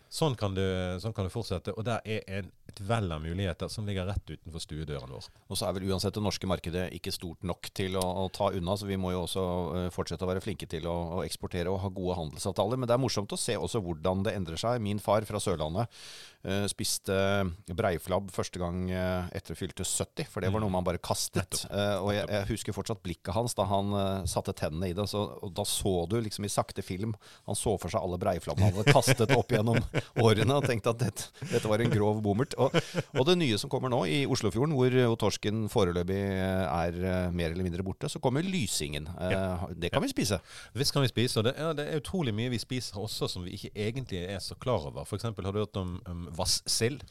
Sånn 0.09 0.33
kan, 0.33 0.55
du, 0.57 0.63
sånn 0.97 1.13
kan 1.13 1.27
du 1.27 1.29
fortsette. 1.29 1.75
Og 1.77 1.85
der 1.85 2.01
er 2.01 2.23
en, 2.39 2.47
et 2.69 2.79
vell 2.81 3.11
av 3.13 3.21
muligheter 3.21 3.69
som 3.69 3.85
ligger 3.85 4.07
rett 4.09 4.31
utenfor 4.31 4.63
stuedøren 4.63 5.11
vår. 5.13 5.27
Og 5.45 5.59
så 5.59 5.67
er 5.67 5.75
vel 5.77 5.85
uansett 5.91 6.15
det 6.17 6.23
norske 6.25 6.49
markedet 6.49 6.87
ikke 6.97 7.13
stort 7.13 7.45
nok 7.45 7.69
til 7.77 7.97
å, 7.99 8.01
å 8.23 8.25
ta 8.33 8.49
unna, 8.57 8.73
så 8.73 8.89
vi 8.89 8.97
må 8.97 9.13
jo 9.13 9.21
også 9.27 9.43
eh, 9.77 9.87
fortsette 9.93 10.25
å 10.25 10.31
være 10.31 10.41
flinke 10.41 10.65
til 10.69 10.87
å, 10.89 10.95
å 11.19 11.21
eksportere 11.27 11.69
og 11.69 11.81
ha 11.83 11.91
gode 11.93 12.17
handelsavtaler. 12.17 12.81
Men 12.81 12.89
det 12.89 12.97
er 12.97 13.03
morsomt 13.03 13.37
å 13.37 13.39
se 13.39 13.53
også 13.53 13.83
hvordan 13.85 14.25
det 14.25 14.33
endrer 14.37 14.57
seg. 14.57 14.81
Min 14.81 15.01
far 15.03 15.27
fra 15.29 15.41
Sørlandet 15.43 15.93
uh, 16.47 16.65
spiste 16.71 17.19
breiflabb 17.69 18.33
første 18.33 18.61
gang 18.61 18.89
eh, 18.89 19.29
etter 19.37 19.57
fylte 19.57 19.85
70, 19.85 20.25
for 20.33 20.41
det 20.41 20.49
var 20.53 20.63
noe 20.63 20.73
man 20.73 20.85
bare 20.87 21.01
kastet. 21.01 21.63
Eh, 21.69 21.97
og 22.01 22.11
jeg, 22.15 22.25
jeg 22.33 22.49
husker 22.49 22.75
fortsatt 22.75 23.05
blikket 23.05 23.35
hans 23.35 23.53
da 23.57 23.67
han 23.69 23.93
satte 24.29 24.57
tennene 24.57 24.89
i 24.89 24.97
det. 24.97 25.05
Så, 25.11 25.21
og 25.45 25.53
da 25.53 25.65
så 25.69 25.93
du 26.09 26.17
liksom 26.17 26.47
i 26.47 26.51
sakte 26.51 26.81
film 26.85 27.13
Han 27.47 27.57
så 27.57 27.75
for 27.79 27.91
seg 27.91 28.01
alle 28.01 28.17
breiflabbene 28.21 28.69
han 28.69 28.77
hadde 28.79 28.93
kastet 28.95 29.33
opp 29.35 29.51
gjennom 29.53 29.77
årene 30.21 30.57
og 30.59 30.65
tenkte 30.67 30.93
at 30.93 31.01
dette, 31.03 31.29
dette 31.51 31.69
var 31.71 31.83
en 31.83 31.93
grov 31.93 32.21
bommert. 32.25 32.55
Og, 32.61 32.75
og 33.15 33.25
det 33.29 33.37
nye 33.41 33.57
som 33.61 33.71
kommer 33.71 33.91
nå 33.93 34.03
i 34.09 34.21
Oslofjorden, 34.29 34.75
hvor 34.77 34.95
torsken 35.21 35.65
foreløpig 35.71 36.19
er 36.19 36.99
eh, 36.99 37.31
mer 37.35 37.53
eller 37.53 37.65
mindre 37.67 37.85
borte, 37.85 38.09
så 38.11 38.21
kommer 38.23 38.45
lysingen. 38.45 39.07
Eh, 39.19 39.65
Det 39.79 39.91
kan 39.93 40.03
vi 40.03 40.11
spise. 40.11 40.39
Visst 40.77 40.93
kan 40.95 41.05
vi 41.05 41.11
spise, 41.11 41.39
og 41.41 41.49
det 41.49 41.55
er, 41.57 41.73
det 41.77 41.87
er 41.89 42.03
utrolig 42.03 42.33
mye 42.35 42.51
vi 42.53 42.61
spiser 42.61 42.99
også 43.01 43.29
som 43.31 43.45
vi 43.47 43.57
ikke 43.57 43.73
egentlig 43.75 44.23
er 44.29 44.39
så 44.43 44.55
klar 44.59 44.89
over. 44.89 45.05
Eksempel 45.19 45.45
har 45.47 45.55
du 45.55 45.59
hørt 45.63 45.77
om 45.81 45.97
um, 46.07 46.27
vassild? 46.37 47.01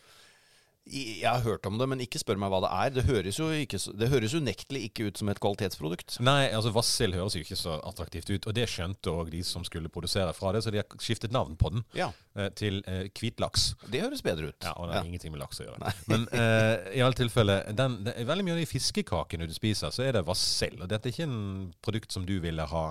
Jeg 0.89 1.29
har 1.29 1.43
hørt 1.45 1.67
om 1.69 1.75
det, 1.77 1.85
men 1.91 2.01
ikke 2.01 2.17
spør 2.23 2.39
meg 2.41 2.49
hva 2.49 2.63
det 2.65 2.69
er. 2.73 2.93
Det 2.97 3.03
høres 3.11 3.37
jo 3.37 3.51
ikke, 3.53 3.77
det 4.01 4.09
høres 4.09 4.33
unektelig 4.39 4.87
ikke 4.89 5.11
ut 5.11 5.21
som 5.21 5.29
et 5.29 5.41
kvalitetsprodukt. 5.45 6.15
Nei, 6.25 6.47
altså 6.57 6.73
Vassild 6.73 7.13
høres 7.19 7.37
jo 7.37 7.43
ikke 7.45 7.59
så 7.61 7.75
attraktivt 7.85 8.31
ut, 8.33 8.49
og 8.49 8.57
det 8.57 8.65
skjønte 8.73 9.13
òg 9.13 9.29
de 9.35 9.43
som 9.45 9.67
skulle 9.69 9.91
produsere 9.93 10.33
fra 10.33 10.55
det, 10.57 10.63
så 10.65 10.73
de 10.73 10.81
har 10.81 10.89
skiftet 11.05 11.35
navn 11.35 11.59
på 11.61 11.75
den 11.75 11.85
Ja, 11.99 12.09
til 12.59 12.81
eh, 12.87 13.07
hvitlaks. 13.19 13.69
det 13.91 14.03
høres 14.05 14.23
bedre 14.25 14.51
ut. 14.53 14.65
Ja, 14.65 14.73
og 14.79 14.89
det 14.91 14.99
Ja. 14.99 15.05
ingenting 15.09 15.33
med 15.35 15.41
laks 15.43 15.61
å 15.63 15.67
gjøre. 15.69 15.93
Men 16.13 16.27
eh, 16.33 16.97
i 16.99 17.05
alle 17.05 17.19
tilfelle, 17.19 17.61
den, 17.77 17.99
det 18.07 18.15
er 18.17 18.29
veldig 18.29 18.45
mye 18.49 18.57
av 18.57 18.63
de 18.63 18.69
fiskekakene 18.71 19.49
du 19.51 19.55
spiser, 19.57 19.91
så 19.95 20.05
er 20.07 20.13
det 20.19 20.25
vassell. 20.29 20.77
Og 20.83 20.89
dette 20.91 21.09
er 21.11 21.15
ikke 21.17 21.29
en 21.29 21.73
produkt 21.85 22.13
som 22.15 22.27
du 22.29 22.37
ville 22.45 22.65
ha 22.71 22.85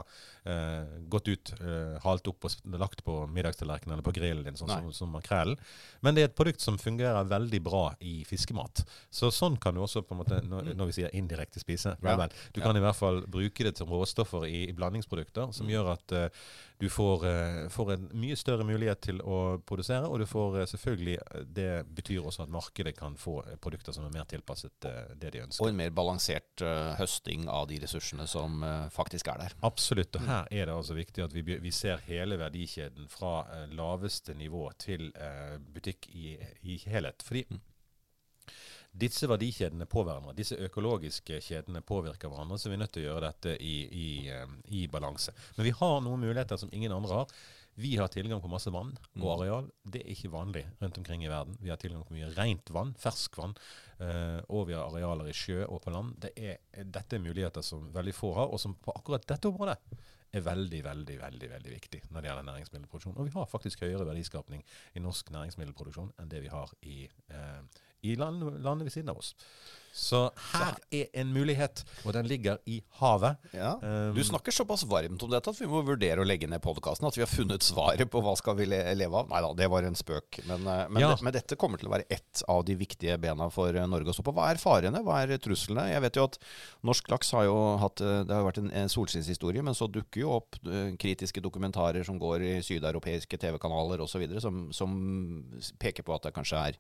eh, 0.48 0.98
gått 1.12 1.28
ut, 1.32 1.54
eh, 1.60 1.98
halt 2.04 2.28
opp 2.32 2.48
og 2.48 2.78
lagt 2.80 3.04
på 3.08 3.18
middagstallerkenen 3.36 3.98
eller 3.98 4.06
på 4.06 4.14
grillen 4.16 4.44
din, 4.48 4.56
sånn 4.60 4.70
Nei. 4.72 4.80
som, 4.88 4.94
som 5.02 5.12
makrellen. 5.18 5.58
Men 6.06 6.16
det 6.16 6.24
er 6.24 6.30
et 6.32 6.38
produkt 6.40 6.64
som 6.64 6.78
fungerer 6.80 7.28
veldig 7.28 7.62
bra 7.66 7.84
i 8.00 8.22
fiskemat. 8.28 8.84
Så 9.12 9.32
sånn 9.36 9.58
kan 9.62 9.76
du 9.76 9.82
også, 9.84 10.04
på 10.08 10.16
en 10.16 10.22
måte, 10.24 10.40
når, 10.48 10.72
når 10.78 10.92
vi 10.92 10.98
sier 11.02 11.16
indirekte 11.18 11.60
spise 11.64 11.96
Ja. 12.04 12.16
Du 12.54 12.62
kan 12.64 12.76
i 12.78 12.82
hvert 12.84 12.96
fall 12.98 13.22
bruke 13.30 13.64
det 13.68 13.76
til 13.80 13.88
råstoffer 13.90 14.46
i, 14.48 14.66
i 14.70 14.76
blandingsprodukter, 14.78 15.52
som 15.56 15.68
gjør 15.70 15.92
at 15.98 16.16
eh, 16.16 16.30
du 16.82 16.88
får, 16.94 17.26
eh, 17.28 17.60
får 17.74 17.92
en 17.96 18.08
mye 18.22 18.38
større 18.40 18.66
mulighet 18.68 19.02
til 19.10 19.22
å 19.26 19.37
produsere, 19.68 20.08
og 20.08 20.22
du 20.22 20.26
får 20.30 20.60
eh, 20.62 20.68
selvfølgelig 20.72 21.16
eh, 21.20 21.46
Det 21.60 21.70
betyr 21.98 22.26
også 22.26 22.46
at 22.46 22.54
markedet 22.54 22.96
kan 22.98 23.16
få 23.20 23.40
eh, 23.44 23.58
produkter 23.62 23.96
som 23.96 24.08
er 24.08 24.14
mer 24.16 24.28
tilpasset 24.30 24.88
det 25.16 25.32
de 25.34 25.44
ønsker. 25.46 25.64
Og 25.64 25.72
en 25.72 25.80
mer 25.80 25.94
balansert 25.96 26.64
høsting 26.98 27.48
av 27.52 27.68
de 27.70 27.80
ressursene 27.82 28.26
som 28.30 28.62
faktisk 28.94 29.30
er 29.32 29.42
der. 29.42 29.56
Absolutt. 29.68 30.16
Og 30.18 30.26
her 30.28 30.50
er 30.52 30.68
det 30.70 30.76
altså 30.76 30.98
viktig 30.98 31.24
at 31.26 31.34
vi, 31.36 31.44
vi 31.62 31.72
ser 31.74 32.02
hele 32.08 32.38
verdikjeden 32.40 33.08
fra 33.12 33.42
laveste 33.74 34.36
nivå 34.38 34.68
til 34.82 35.10
butikk 35.74 36.10
i, 36.14 36.36
i 36.62 36.78
helhet. 36.88 37.26
Fordi 37.26 37.46
disse 38.98 39.28
verdikjedene 39.30 39.86
på 39.90 40.02
hverandre, 40.06 40.34
disse 40.38 40.58
økologiske 40.68 41.40
kjedene 41.44 41.84
påvirker 41.86 42.32
hverandre, 42.32 42.58
så 42.58 42.72
vi 42.72 42.78
er 42.78 42.82
nødt 42.82 42.94
til 42.96 43.06
å 43.06 43.12
gjøre 43.12 43.30
dette 43.30 43.56
i, 43.62 43.76
i, 43.86 44.08
i 44.80 44.88
balanse. 44.92 45.36
Men 45.58 45.68
vi 45.70 45.76
har 45.78 46.00
noen 46.02 46.24
muligheter 46.24 46.58
som 46.58 46.72
ingen 46.74 46.96
andre 46.96 47.22
har. 47.22 47.36
Vi 47.78 47.94
har 48.00 48.10
tilgang 48.10 48.42
på 48.42 48.50
masse 48.50 48.72
vann 48.74 48.96
og 49.20 49.28
areal. 49.36 49.68
Det 49.86 50.02
er 50.02 50.14
ikke 50.16 50.32
vanlig 50.34 50.64
rundt 50.82 50.98
omkring 50.98 51.22
i 51.26 51.30
verden. 51.30 51.60
Vi 51.62 51.70
har 51.70 51.78
tilgang 51.78 52.02
på 52.08 52.16
mye 52.16 52.32
rent 52.34 52.72
vann, 52.74 52.96
ferskvann, 52.98 53.54
eh, 54.02 54.40
og 54.50 54.66
vi 54.70 54.74
har 54.74 54.88
arealer 54.88 55.30
i 55.30 55.36
sjø 55.38 55.60
og 55.68 55.84
på 55.84 55.94
land. 55.94 56.16
Det 56.24 56.32
er, 56.36 56.58
dette 56.82 57.20
er 57.20 57.22
muligheter 57.22 57.66
som 57.66 57.92
veldig 57.94 58.16
få 58.18 58.34
har, 58.40 58.50
og 58.50 58.62
som 58.64 58.74
på 58.82 58.96
akkurat 58.98 59.28
dette 59.30 59.52
området 59.52 59.78
er 60.34 60.44
veldig, 60.44 60.80
veldig 60.84 61.18
veldig, 61.22 61.50
veldig 61.54 61.74
viktig 61.76 62.02
når 62.10 62.24
det 62.24 62.32
gjelder 62.32 62.48
næringsmiddelproduksjon. 62.50 63.18
Og 63.18 63.30
vi 63.30 63.36
har 63.38 63.52
faktisk 63.52 63.86
høyere 63.86 64.08
verdiskapning 64.10 64.66
i 64.98 65.04
norsk 65.04 65.30
næringsmiddelproduksjon 65.36 66.16
enn 66.18 66.32
det 66.34 66.42
vi 66.44 66.52
har 66.52 66.74
i, 66.82 66.98
eh, 67.30 67.62
i 68.10 68.16
land, 68.18 68.42
landet 68.66 68.90
ved 68.90 68.98
siden 68.98 69.14
av 69.14 69.22
oss. 69.22 69.36
Så 69.98 70.20
her 70.54 70.76
er 70.94 71.08
en 71.18 71.32
mulighet, 71.34 71.82
og 72.06 72.14
den 72.14 72.28
ligger 72.30 72.60
i 72.70 72.78
havet. 73.00 73.40
Um, 73.82 74.14
Du 74.14 74.22
snakker 74.24 74.54
såpass 74.54 74.84
varmt 74.86 75.24
om 75.26 75.32
dette 75.32 75.50
at 75.50 75.58
vi 75.58 75.66
må 75.70 75.82
vurdere 75.88 76.22
å 76.22 76.28
legge 76.28 76.46
ned 76.50 76.62
podkasten. 76.62 77.08
At 77.10 77.18
vi 77.18 77.24
har 77.26 77.32
funnet 77.32 77.66
svaret 77.66 78.06
på 78.14 78.22
hva 78.22 78.36
skal 78.38 78.56
vi 78.60 78.68
le 78.70 78.80
leve 78.94 79.18
av. 79.24 79.32
Nei 79.32 79.42
da, 79.42 79.50
det 79.58 79.70
var 79.74 79.88
en 79.88 79.98
spøk. 79.98 80.40
Men, 80.46 80.68
eh, 80.70 80.84
men, 80.94 81.02
Ja. 81.02 81.10
det, 81.16 81.24
men 81.26 81.34
dette 81.34 81.58
kommer 81.58 81.82
til 81.82 81.90
å 81.90 81.96
være 81.96 82.06
ett 82.14 82.44
av 82.48 82.62
de 82.68 82.76
viktige 82.78 83.18
bena 83.20 83.50
for 83.50 83.74
eh, 83.74 83.88
Norge 83.90 84.14
å 84.14 84.16
stå 84.16 84.24
på. 84.28 84.36
Hva 84.38 84.52
er 84.52 84.62
farene? 84.62 85.02
Hva 85.02 85.24
er 85.26 85.34
truslene? 85.42 85.88
Jeg 85.90 86.02
vet 86.06 86.16
jo 86.22 86.28
at 86.30 86.38
norsk 86.86 87.10
laks 87.10 87.32
har 87.34 87.46
jo 87.50 87.58
hatt 87.82 88.02
eh, 88.06 88.22
Det 88.30 88.36
har 88.38 88.46
vært 88.46 88.62
en, 88.62 88.70
en 88.72 88.94
solskinnshistorie, 88.94 89.66
men 89.66 89.74
så 89.74 89.90
dukker 89.90 90.22
jo 90.22 90.36
opp 90.38 90.62
kritiske 91.02 91.42
dokumentarer 91.42 92.04
som 92.06 92.20
går 92.22 92.42
i 92.46 92.54
sydeuropeiske 92.62 93.38
TV-kanaler 93.42 94.02
osv., 94.06 94.28
som, 94.44 94.68
som 94.72 94.94
peker 95.82 96.04
på 96.06 96.14
at 96.14 96.28
det 96.30 96.34
kanskje 96.38 96.62
er 96.70 96.78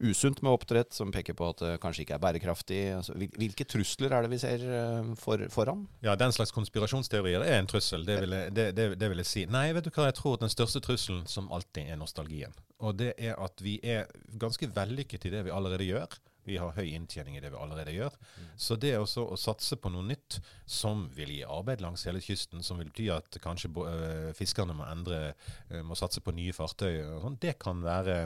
usunt 0.00 0.42
med 0.42 0.52
oppdrett, 0.54 0.92
som 0.94 1.10
peker 1.10 1.34
på 1.34 1.48
at 1.50 1.58
det 1.64 1.74
kanskje 1.82 2.04
ikke 2.06 2.14
er 2.14 2.22
bærekraftig. 2.22 2.51
Altså, 2.52 3.14
hvilke 3.16 3.66
trusler 3.68 4.14
er 4.14 4.24
det 4.24 4.32
vi 4.32 4.40
ser 4.42 4.64
eh, 4.66 5.12
for, 5.18 5.42
foran? 5.52 5.86
Ja, 6.04 6.16
den 6.18 6.34
slags 6.34 6.54
konspirasjonsteorier 6.54 7.44
er 7.46 7.58
en 7.58 7.70
trussel, 7.70 8.06
det 8.08 8.18
vil, 8.24 8.36
jeg, 8.36 8.54
det, 8.56 8.66
det, 8.76 8.88
det 9.00 9.10
vil 9.12 9.22
jeg 9.24 9.30
si. 9.30 9.46
Nei, 9.50 9.68
vet 9.76 9.86
du 9.86 9.92
hva, 9.92 10.08
jeg 10.10 10.18
tror 10.18 10.40
den 10.42 10.52
største 10.52 10.82
trusselen 10.84 11.24
som 11.30 11.50
alltid 11.52 11.92
er 11.92 12.00
nostalgien. 12.00 12.54
Og 12.82 12.98
det 12.98 13.14
er 13.18 13.38
at 13.40 13.62
vi 13.62 13.78
er 13.82 14.10
ganske 14.40 14.68
vellykket 14.74 15.28
i 15.28 15.34
det 15.34 15.46
vi 15.46 15.54
allerede 15.54 15.86
gjør. 15.86 16.18
Vi 16.48 16.58
har 16.58 16.74
høy 16.76 16.88
inntjening 16.90 17.36
i 17.36 17.42
det 17.42 17.52
vi 17.52 17.60
allerede 17.60 17.94
gjør. 17.94 18.16
Så 18.56 18.76
det 18.80 18.94
også 18.98 19.24
å 19.30 19.38
satse 19.38 19.78
på 19.78 19.92
noe 19.92 20.06
nytt 20.06 20.40
som 20.66 21.06
vil 21.14 21.30
gi 21.34 21.42
arbeid 21.46 21.82
langs 21.84 22.06
hele 22.08 22.22
kysten, 22.24 22.64
som 22.66 22.80
vil 22.80 22.90
bety 22.90 23.08
at 23.14 23.38
kanskje 23.42 23.70
øh, 23.70 24.32
fiskerne 24.36 24.74
må 24.76 24.86
endre, 24.88 25.34
øh, 25.70 25.82
må 25.86 25.98
satse 25.98 26.22
på 26.24 26.34
nye 26.34 26.54
fartøy, 26.56 27.02
og 27.04 27.22
sånn, 27.26 27.38
det, 27.42 27.56
kan 27.62 27.82
være, 27.84 28.16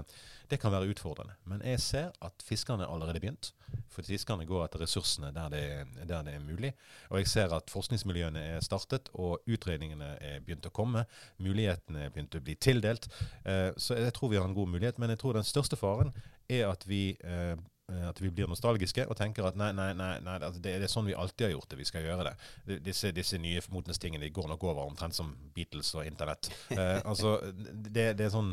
det 0.50 0.60
kan 0.62 0.72
være 0.72 0.88
utfordrende. 0.94 1.36
Men 1.44 1.64
jeg 1.66 1.82
ser 1.84 2.10
at 2.24 2.44
fiskerne 2.46 2.88
allerede 2.88 3.20
begynt. 3.20 3.52
For 3.92 4.06
fiskerne 4.06 4.46
går 4.48 4.66
etter 4.66 4.82
ressursene 4.84 5.32
der 5.34 5.52
det, 5.52 5.64
der 6.08 6.24
det 6.26 6.36
er 6.36 6.44
mulig. 6.44 6.72
Og 7.10 7.20
jeg 7.20 7.30
ser 7.30 7.54
at 7.56 7.72
forskningsmiljøene 7.72 8.42
er 8.56 8.64
startet, 8.64 9.10
og 9.14 9.44
utredningene 9.50 10.14
er 10.20 10.42
begynt 10.44 10.68
å 10.68 10.74
komme. 10.74 11.06
Mulighetene 11.42 12.06
er 12.06 12.12
begynt 12.14 12.36
å 12.36 12.42
bli 12.44 12.56
tildelt. 12.60 13.08
Eh, 13.44 13.70
så 13.76 13.98
jeg 13.98 14.14
tror 14.16 14.32
vi 14.32 14.40
har 14.40 14.48
en 14.48 14.56
god 14.56 14.72
mulighet. 14.76 15.00
Men 15.02 15.12
jeg 15.12 15.22
tror 15.22 15.38
den 15.38 15.48
største 15.48 15.78
faren 15.80 16.12
er 16.48 16.68
at 16.70 16.86
vi 16.88 17.16
eh, 17.24 17.56
at 17.86 18.18
vi 18.20 18.32
blir 18.34 18.48
nostalgiske 18.50 19.04
og 19.06 19.14
tenker 19.18 19.46
at 19.46 19.58
nei, 19.58 19.68
nei, 19.76 19.92
nei, 19.94 20.16
nei 20.24 20.36
altså 20.40 20.58
det, 20.58 20.72
det 20.82 20.88
er 20.88 20.90
sånn 20.90 21.06
vi 21.06 21.14
alltid 21.14 21.46
har 21.46 21.52
gjort 21.54 21.70
det. 21.70 21.78
Vi 21.78 21.86
skal 21.86 22.06
gjøre 22.06 22.24
det. 22.26 22.80
Disse, 22.82 23.12
disse 23.14 23.38
nye 23.38 23.62
modnestingene 23.70 24.26
de 24.26 24.32
går 24.34 24.48
nok 24.50 24.66
over 24.66 24.88
omtrent 24.88 25.14
som 25.14 25.30
Beatles 25.54 25.92
og 25.94 26.06
internett. 26.06 26.50
Eh, 26.76 26.98
altså, 27.08 27.38
det, 27.54 28.10
det 28.18 28.26
er 28.26 28.32
sånn 28.34 28.50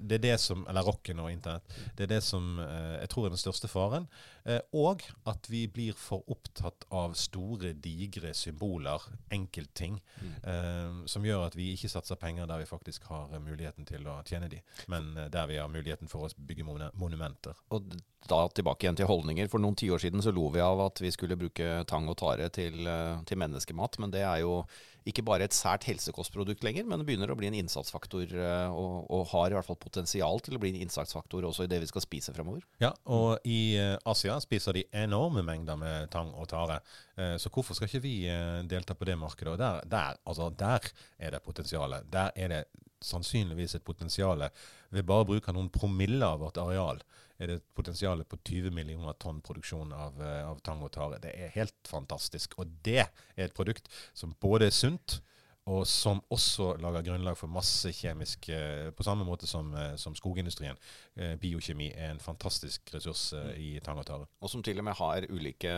det 0.00 0.18
er 0.18 0.22
det 0.24 0.36
som, 0.40 0.64
Eller 0.68 0.86
rocken 0.86 1.20
og 1.22 1.30
internett. 1.32 1.74
Det 1.96 2.06
er 2.06 2.14
det 2.14 2.22
som 2.24 2.58
eh, 2.62 3.00
jeg 3.00 3.10
tror 3.12 3.26
er 3.26 3.34
den 3.34 3.42
største 3.42 3.68
faren. 3.70 4.08
Eh, 4.44 4.60
og 4.76 5.04
at 5.28 5.48
vi 5.50 5.66
blir 5.68 5.96
for 5.98 6.24
opptatt 6.32 6.86
av 6.96 7.14
store, 7.18 7.74
digre 7.76 8.32
symboler, 8.36 9.04
enkeltting, 9.32 9.98
eh, 10.42 11.02
som 11.10 11.26
gjør 11.26 11.48
at 11.48 11.58
vi 11.58 11.72
ikke 11.74 11.90
satser 11.92 12.20
penger 12.20 12.48
der 12.48 12.62
vi 12.62 12.68
faktisk 12.68 13.08
har 13.10 13.34
eh, 13.34 13.42
muligheten 13.42 13.88
til 13.88 14.06
å 14.08 14.20
tjene 14.26 14.48
de, 14.52 14.62
men 14.92 15.12
eh, 15.16 15.28
der 15.32 15.50
vi 15.50 15.60
har 15.60 15.72
muligheten 15.72 16.10
for 16.10 16.26
å 16.26 16.32
bygge 16.36 16.66
mon 16.66 16.86
monumenter. 16.96 17.58
Og 17.74 17.92
da 18.28 18.44
tilbake 18.52 18.84
igjen 18.84 18.98
til 18.98 19.08
holdninger. 19.08 19.48
For 19.48 19.62
noen 19.62 19.76
tiår 19.80 20.00
siden 20.02 20.24
så 20.24 20.32
lo 20.32 20.48
vi 20.52 20.60
av 20.64 20.80
at 20.84 21.00
vi 21.00 21.12
skulle 21.12 21.38
bruke 21.40 21.82
tang 21.88 22.08
og 22.08 22.18
tare 22.20 22.48
til, 22.52 22.86
eh, 22.86 23.20
til 23.28 23.40
menneskemat. 23.40 24.00
Men 24.00 24.12
det 24.12 24.24
er 24.24 24.42
jo 24.44 24.62
ikke 25.08 25.24
bare 25.24 25.46
et 25.48 25.56
sært 25.56 25.86
helsekostprodukt 25.88 26.64
lenger, 26.64 26.84
men 26.84 27.00
det 27.00 27.06
begynner 27.08 27.32
å 27.32 27.36
bli 27.38 27.48
en 27.48 27.56
innsatsfaktor. 27.56 28.34
Og, 28.76 29.08
og 29.08 29.30
har 29.32 29.48
i 29.48 29.56
hvert 29.56 29.66
fall 29.66 29.80
potensial 29.80 29.89
til 29.90 30.56
å 30.56 30.60
bli 30.60 30.72
en 30.72 30.80
innsatsfaktor 30.84 31.44
også 31.48 31.66
i 31.66 31.70
det 31.70 31.80
vi 31.82 31.88
skal 31.90 32.04
spise 32.04 32.34
fremover. 32.34 32.64
Ja, 32.82 32.92
og 33.12 33.46
i 33.48 33.76
eh, 33.78 33.96
Asia 34.08 34.38
spiser 34.42 34.76
de 34.76 34.86
enorme 34.92 35.44
mengder 35.46 35.78
med 35.80 36.10
tang 36.12 36.32
og 36.34 36.48
tare. 36.50 36.80
Eh, 37.16 37.36
så 37.40 37.52
hvorfor 37.52 37.76
skal 37.76 37.90
ikke 37.90 38.04
vi 38.04 38.14
eh, 38.30 38.60
delta 38.70 38.96
på 38.96 39.08
det 39.08 39.16
markedet? 39.20 39.54
Og 39.54 39.60
der, 39.60 39.80
der, 39.90 40.20
altså 40.24 40.50
der 40.50 40.90
er 41.18 41.36
det 41.36 41.42
potensialet. 41.44 42.10
Der 42.12 42.30
er 42.34 42.54
det 42.54 42.64
sannsynligvis 43.00 43.78
et 43.78 43.84
potensial 43.84 44.44
ved 44.90 45.06
bare 45.08 45.24
bruk 45.24 45.48
av 45.48 45.56
noen 45.56 45.70
promille 45.72 46.26
av 46.26 46.42
vårt 46.42 46.60
areal. 46.60 47.00
Er 47.40 47.48
det 47.48 47.60
et 47.60 47.68
potensial 47.74 48.20
på 48.28 48.36
20 48.44 48.74
millioner 48.76 49.16
tonn 49.16 49.40
produksjon 49.40 49.94
av, 49.96 50.18
av 50.20 50.60
tang 50.60 50.82
og 50.84 50.92
tare. 50.92 51.22
Det 51.22 51.32
er 51.32 51.54
helt 51.54 51.88
fantastisk. 51.88 52.58
Og 52.60 52.68
det 52.84 53.06
er 53.06 53.46
et 53.46 53.56
produkt 53.56 53.88
som 54.12 54.36
både 54.44 54.68
er 54.68 54.76
sunt 54.76 55.22
og 55.70 55.84
som 55.88 56.18
også 56.32 56.72
lager 56.82 57.04
grunnlag 57.06 57.36
for 57.38 57.50
masse 57.52 57.92
kjemisk 57.94 58.48
eh, 58.52 58.90
På 58.96 59.04
samme 59.06 59.26
måte 59.26 59.46
som, 59.46 59.70
eh, 59.76 59.94
som 60.00 60.16
skogindustrien. 60.18 60.78
Eh, 61.14 61.36
biokjemi 61.40 61.90
er 61.94 62.14
en 62.14 62.22
fantastisk 62.22 62.90
ressurs 62.94 63.28
eh, 63.38 63.52
i 63.60 63.70
tang 63.84 64.00
og 64.00 64.06
tare. 64.08 64.26
Og 64.42 64.50
som 64.50 64.64
til 64.66 64.80
og 64.82 64.86
med 64.88 64.98
har 64.98 65.26
ulike 65.30 65.72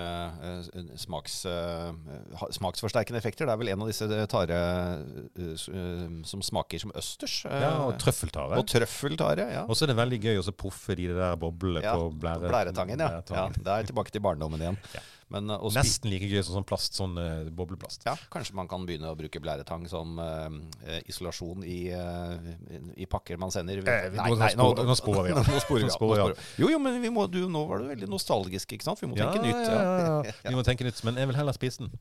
smaks, 1.02 1.42
smaksforsterkende 2.56 3.20
effekter. 3.20 3.48
Det 3.48 3.54
er 3.54 3.60
vel 3.60 3.72
en 3.74 3.84
av 3.84 3.90
disse 3.90 4.08
tare 4.32 4.60
som 6.28 6.44
smaker 6.44 6.82
som 6.82 6.94
østers. 6.98 7.42
Ja, 7.48 7.72
og 7.86 7.98
trøffeltare. 8.02 8.60
og 8.60 8.68
trøffeltare. 8.70 9.48
Ja. 9.58 9.64
Og 9.66 9.76
så 9.76 9.86
er 9.86 9.92
det 9.92 9.98
veldig 10.00 10.20
gøy 10.22 10.40
å 10.42 10.56
proffe 10.56 10.96
de 10.98 11.10
der 11.12 11.36
boblene 11.40 11.84
Ja, 11.84 11.96
på 11.98 12.12
blæretangen. 12.22 12.52
Blæretangen, 12.52 13.02
ja. 13.02 13.10
ja. 13.20 13.48
Det 13.56 13.74
er 13.76 13.90
tilbake 13.90 14.14
til 14.14 14.24
barndommen 14.24 14.62
igjen. 14.62 14.78
Ja. 14.94 15.04
Men, 15.32 15.48
eh, 15.50 15.64
Nesten 15.78 16.10
like 16.12 16.28
gøy 16.28 16.42
som 16.44 16.58
sånn 16.58 16.66
plast, 16.68 16.92
sånn 16.98 17.16
uh, 17.16 17.48
bobleplast. 17.50 18.04
Ja, 18.06 18.14
kanskje 18.30 18.54
man 18.58 18.68
kan 18.68 18.84
begynne 18.86 19.08
å 19.10 19.16
bruke 19.16 19.40
blæretang 19.40 19.86
som 19.88 20.18
eh, 20.20 21.00
isolasjon 21.08 21.64
i, 21.64 21.78
uh, 21.96 22.36
i 23.00 23.06
pakker 23.08 23.38
man 23.40 23.50
sender. 23.54 23.80
Eh, 23.80 24.10
vi- 24.12 24.18
nå- 24.18 24.36
nå 24.60 24.68
nå 24.92 24.96
sporer 25.00 25.24
vi 25.24 25.32
av. 25.32 25.46
Nå 25.48 25.60
sporer 25.64 25.86
vi 25.88 25.90
av. 25.90 26.18
Ja. 26.18 26.26
Nå. 26.34 26.48
Jo, 26.58 26.68
jo, 26.76 26.78
men 26.78 27.00
vi 27.02 27.08
må, 27.08 27.24
du, 27.32 27.40
nå 27.48 27.64
var 27.68 27.78
du 27.80 27.88
veldig 27.94 28.08
nostalgisk, 28.12 28.76
ikke 28.76 28.84
sant? 28.84 29.00
Vi 29.00 29.08
må 29.08 29.16
tenke 29.16 29.40
nytt. 29.42 30.34
Vi 30.50 30.54
må 30.54 30.62
tenke 30.68 30.84
nytt, 30.84 31.02
men 31.04 31.16
jeg 31.16 31.26
vil 31.32 31.36
heller 31.40 31.52
spise 31.56 31.78
den. 31.86 31.96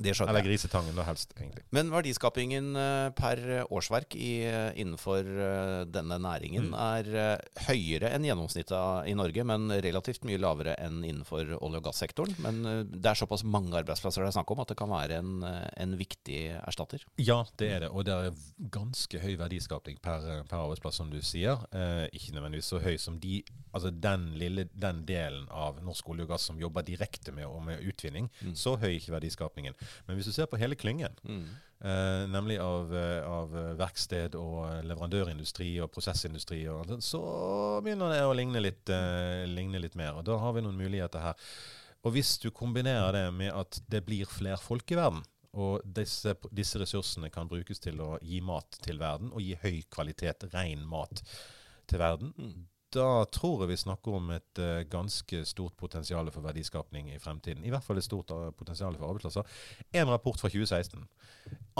Det 0.00 0.14
skjønner 0.16 0.32
Eller 0.32 0.42
jeg. 0.46 0.50
grisetangen, 0.54 0.94
da 0.96 1.04
helst, 1.04 1.34
egentlig. 1.36 1.62
Men 1.76 1.90
verdiskapingen 1.92 2.70
eh, 2.80 3.10
per 3.18 3.42
årsverk 3.68 4.14
i, 4.16 4.30
eh, 4.48 4.70
innenfor 4.80 5.20
eh, 5.28 5.84
denne 5.92 6.16
næringen 6.18 6.70
Mm. 6.70 6.74
er 6.74 7.10
eh, 7.20 7.64
høyere 7.68 8.10
enn 8.16 8.24
gjennomsnittet 8.24 9.08
i 9.10 9.14
Norge, 9.14 9.44
men 9.44 9.68
relativt 9.84 10.24
mye 10.24 10.38
lavere 10.40 10.74
enn 10.80 11.02
innenfor 11.04 11.52
olje- 11.60 11.76
og 11.82 11.84
gassektoren. 11.84 12.34
Men 12.40 12.64
eh, 12.66 12.82
det 12.84 13.06
er 13.12 13.20
såpass 13.20 13.44
mange 13.44 13.76
arbeidsplasser 13.76 14.24
det 14.24 14.30
er 14.32 14.38
snakk 14.40 14.50
om 14.54 14.60
at 14.64 14.68
det 14.72 14.76
kan 14.80 14.88
være 14.88 15.18
en, 15.20 15.42
eh, 15.44 15.68
en 15.84 15.96
viktig 16.00 16.40
erstatter. 16.64 17.04
Ja, 17.18 17.44
det 17.60 17.70
er 17.70 17.80
det. 17.84 17.90
Og 17.92 18.04
det 18.08 18.14
er 18.16 18.32
ganske 18.70 19.20
høy 19.20 19.36
verdiskaping 19.36 20.00
per, 20.00 20.44
per 20.48 20.62
arbeidsplass, 20.64 20.96
som 20.96 21.10
du 21.12 21.20
sier. 21.20 21.60
Eh, 21.72 22.06
ikke 22.16 22.32
nødvendigvis 22.36 22.72
så 22.72 22.80
høy 22.80 22.96
som 22.98 23.18
de, 23.20 23.42
altså 23.72 23.90
den, 23.90 24.28
lille, 24.40 24.66
den 24.72 25.04
delen 25.08 25.48
av 25.50 25.80
norsk 25.84 26.08
olje 26.12 26.26
og 26.26 26.32
gass 26.34 26.46
som 26.50 26.60
jobber 26.60 26.82
direkte 26.86 27.32
med, 27.32 27.48
med 27.66 27.82
utvinning. 27.86 28.28
Så 28.58 28.76
høy 28.80 28.96
ikke 28.96 29.14
verdiskapningen. 29.16 29.74
Men 30.06 30.16
hvis 30.18 30.30
du 30.30 30.32
ser 30.36 30.48
på 30.50 30.58
hele 30.60 30.78
klyngen, 30.78 31.16
eh, 31.26 32.26
nemlig 32.28 32.58
av, 32.60 32.94
eh, 32.94 33.24
av 33.26 33.56
eh, 33.56 33.72
verksted 33.80 34.34
og 34.38 34.62
eh, 34.68 34.80
leverandørindustri 34.90 35.72
og 35.80 35.90
prosessindustri, 35.94 36.62
og, 36.68 36.96
så 37.02 37.20
begynner 37.84 38.14
det 38.14 38.22
å 38.26 38.36
ligne 38.36 38.62
litt, 38.62 38.88
eh, 38.90 39.46
ligne 39.48 39.80
litt 39.82 39.94
mer. 39.98 40.18
Og 40.20 40.24
da 40.28 40.38
har 40.42 40.56
vi 40.56 40.64
noen 40.66 40.78
muligheter 40.80 41.30
her. 41.30 41.50
Og 42.04 42.14
hvis 42.16 42.38
du 42.40 42.50
kombinerer 42.50 43.12
det 43.12 43.26
med 43.36 43.52
at 43.52 43.82
det 43.92 44.04
blir 44.06 44.24
flere 44.28 44.58
folk 44.60 44.90
i 44.90 44.96
verden, 44.96 45.22
og 45.50 45.82
disse, 45.82 46.36
disse 46.54 46.78
ressursene 46.78 47.30
kan 47.34 47.48
brukes 47.50 47.80
til 47.82 47.98
å 48.00 48.12
gi 48.22 48.38
mat 48.40 48.76
til 48.84 49.00
verden, 49.02 49.32
og 49.34 49.42
gi 49.42 49.56
høy 49.58 49.80
kvalitet, 49.90 50.46
ren 50.54 50.84
mat 50.86 51.22
til 51.90 51.98
verden, 51.98 52.30
da 52.94 53.24
tror 53.32 53.64
jeg 53.64 53.72
vi 53.72 53.78
snakker 53.84 54.16
om 54.18 54.32
et 54.34 54.60
uh, 54.62 54.82
ganske 54.90 55.44
stort 55.48 55.76
potensial 55.80 56.30
for 56.34 56.44
verdiskapning 56.44 57.12
i 57.14 57.20
fremtiden. 57.22 57.64
I 57.64 57.72
hvert 57.72 57.86
fall 57.86 58.00
et 58.00 58.06
stort 58.06 58.32
uh, 58.34 58.50
potensial 58.56 58.96
for 58.98 59.12
arbeidsplasser. 59.12 59.62
En 60.02 60.10
rapport 60.10 60.40
fra 60.40 60.50
2016 60.50 61.06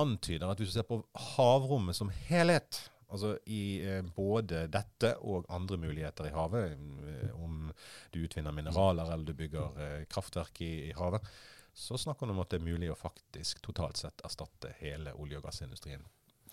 antyder 0.01 0.51
at 0.51 0.61
hvis 0.61 0.73
du 0.73 0.79
ser 0.79 0.89
på 0.89 1.03
havrommet 1.35 1.99
som 1.99 2.13
helhet, 2.31 2.81
altså 3.11 3.35
i 3.51 3.81
eh, 3.85 4.03
både 4.17 4.67
dette 4.73 5.15
og 5.27 5.49
andre 5.53 5.79
muligheter 5.83 6.29
i 6.29 6.35
havet, 6.35 6.77
eh, 7.11 7.33
om 7.35 7.71
du 8.15 8.23
utvinner 8.25 8.55
mineraler 8.55 9.11
eller 9.11 9.27
du 9.27 9.35
bygger 9.37 9.81
eh, 9.83 10.05
kraftverk 10.11 10.63
i, 10.67 10.73
i 10.91 10.95
havet, 10.99 11.27
så 11.75 11.99
snakker 11.99 12.27
man 12.27 12.37
om 12.37 12.45
at 12.45 12.53
det 12.53 12.61
er 12.61 12.67
mulig 12.67 12.91
å 12.91 12.99
faktisk 12.99 13.63
totalt 13.67 14.01
sett 14.01 14.25
erstatte 14.27 14.75
hele 14.81 15.15
olje- 15.19 15.39
og 15.39 15.47
gassindustrien 15.47 16.03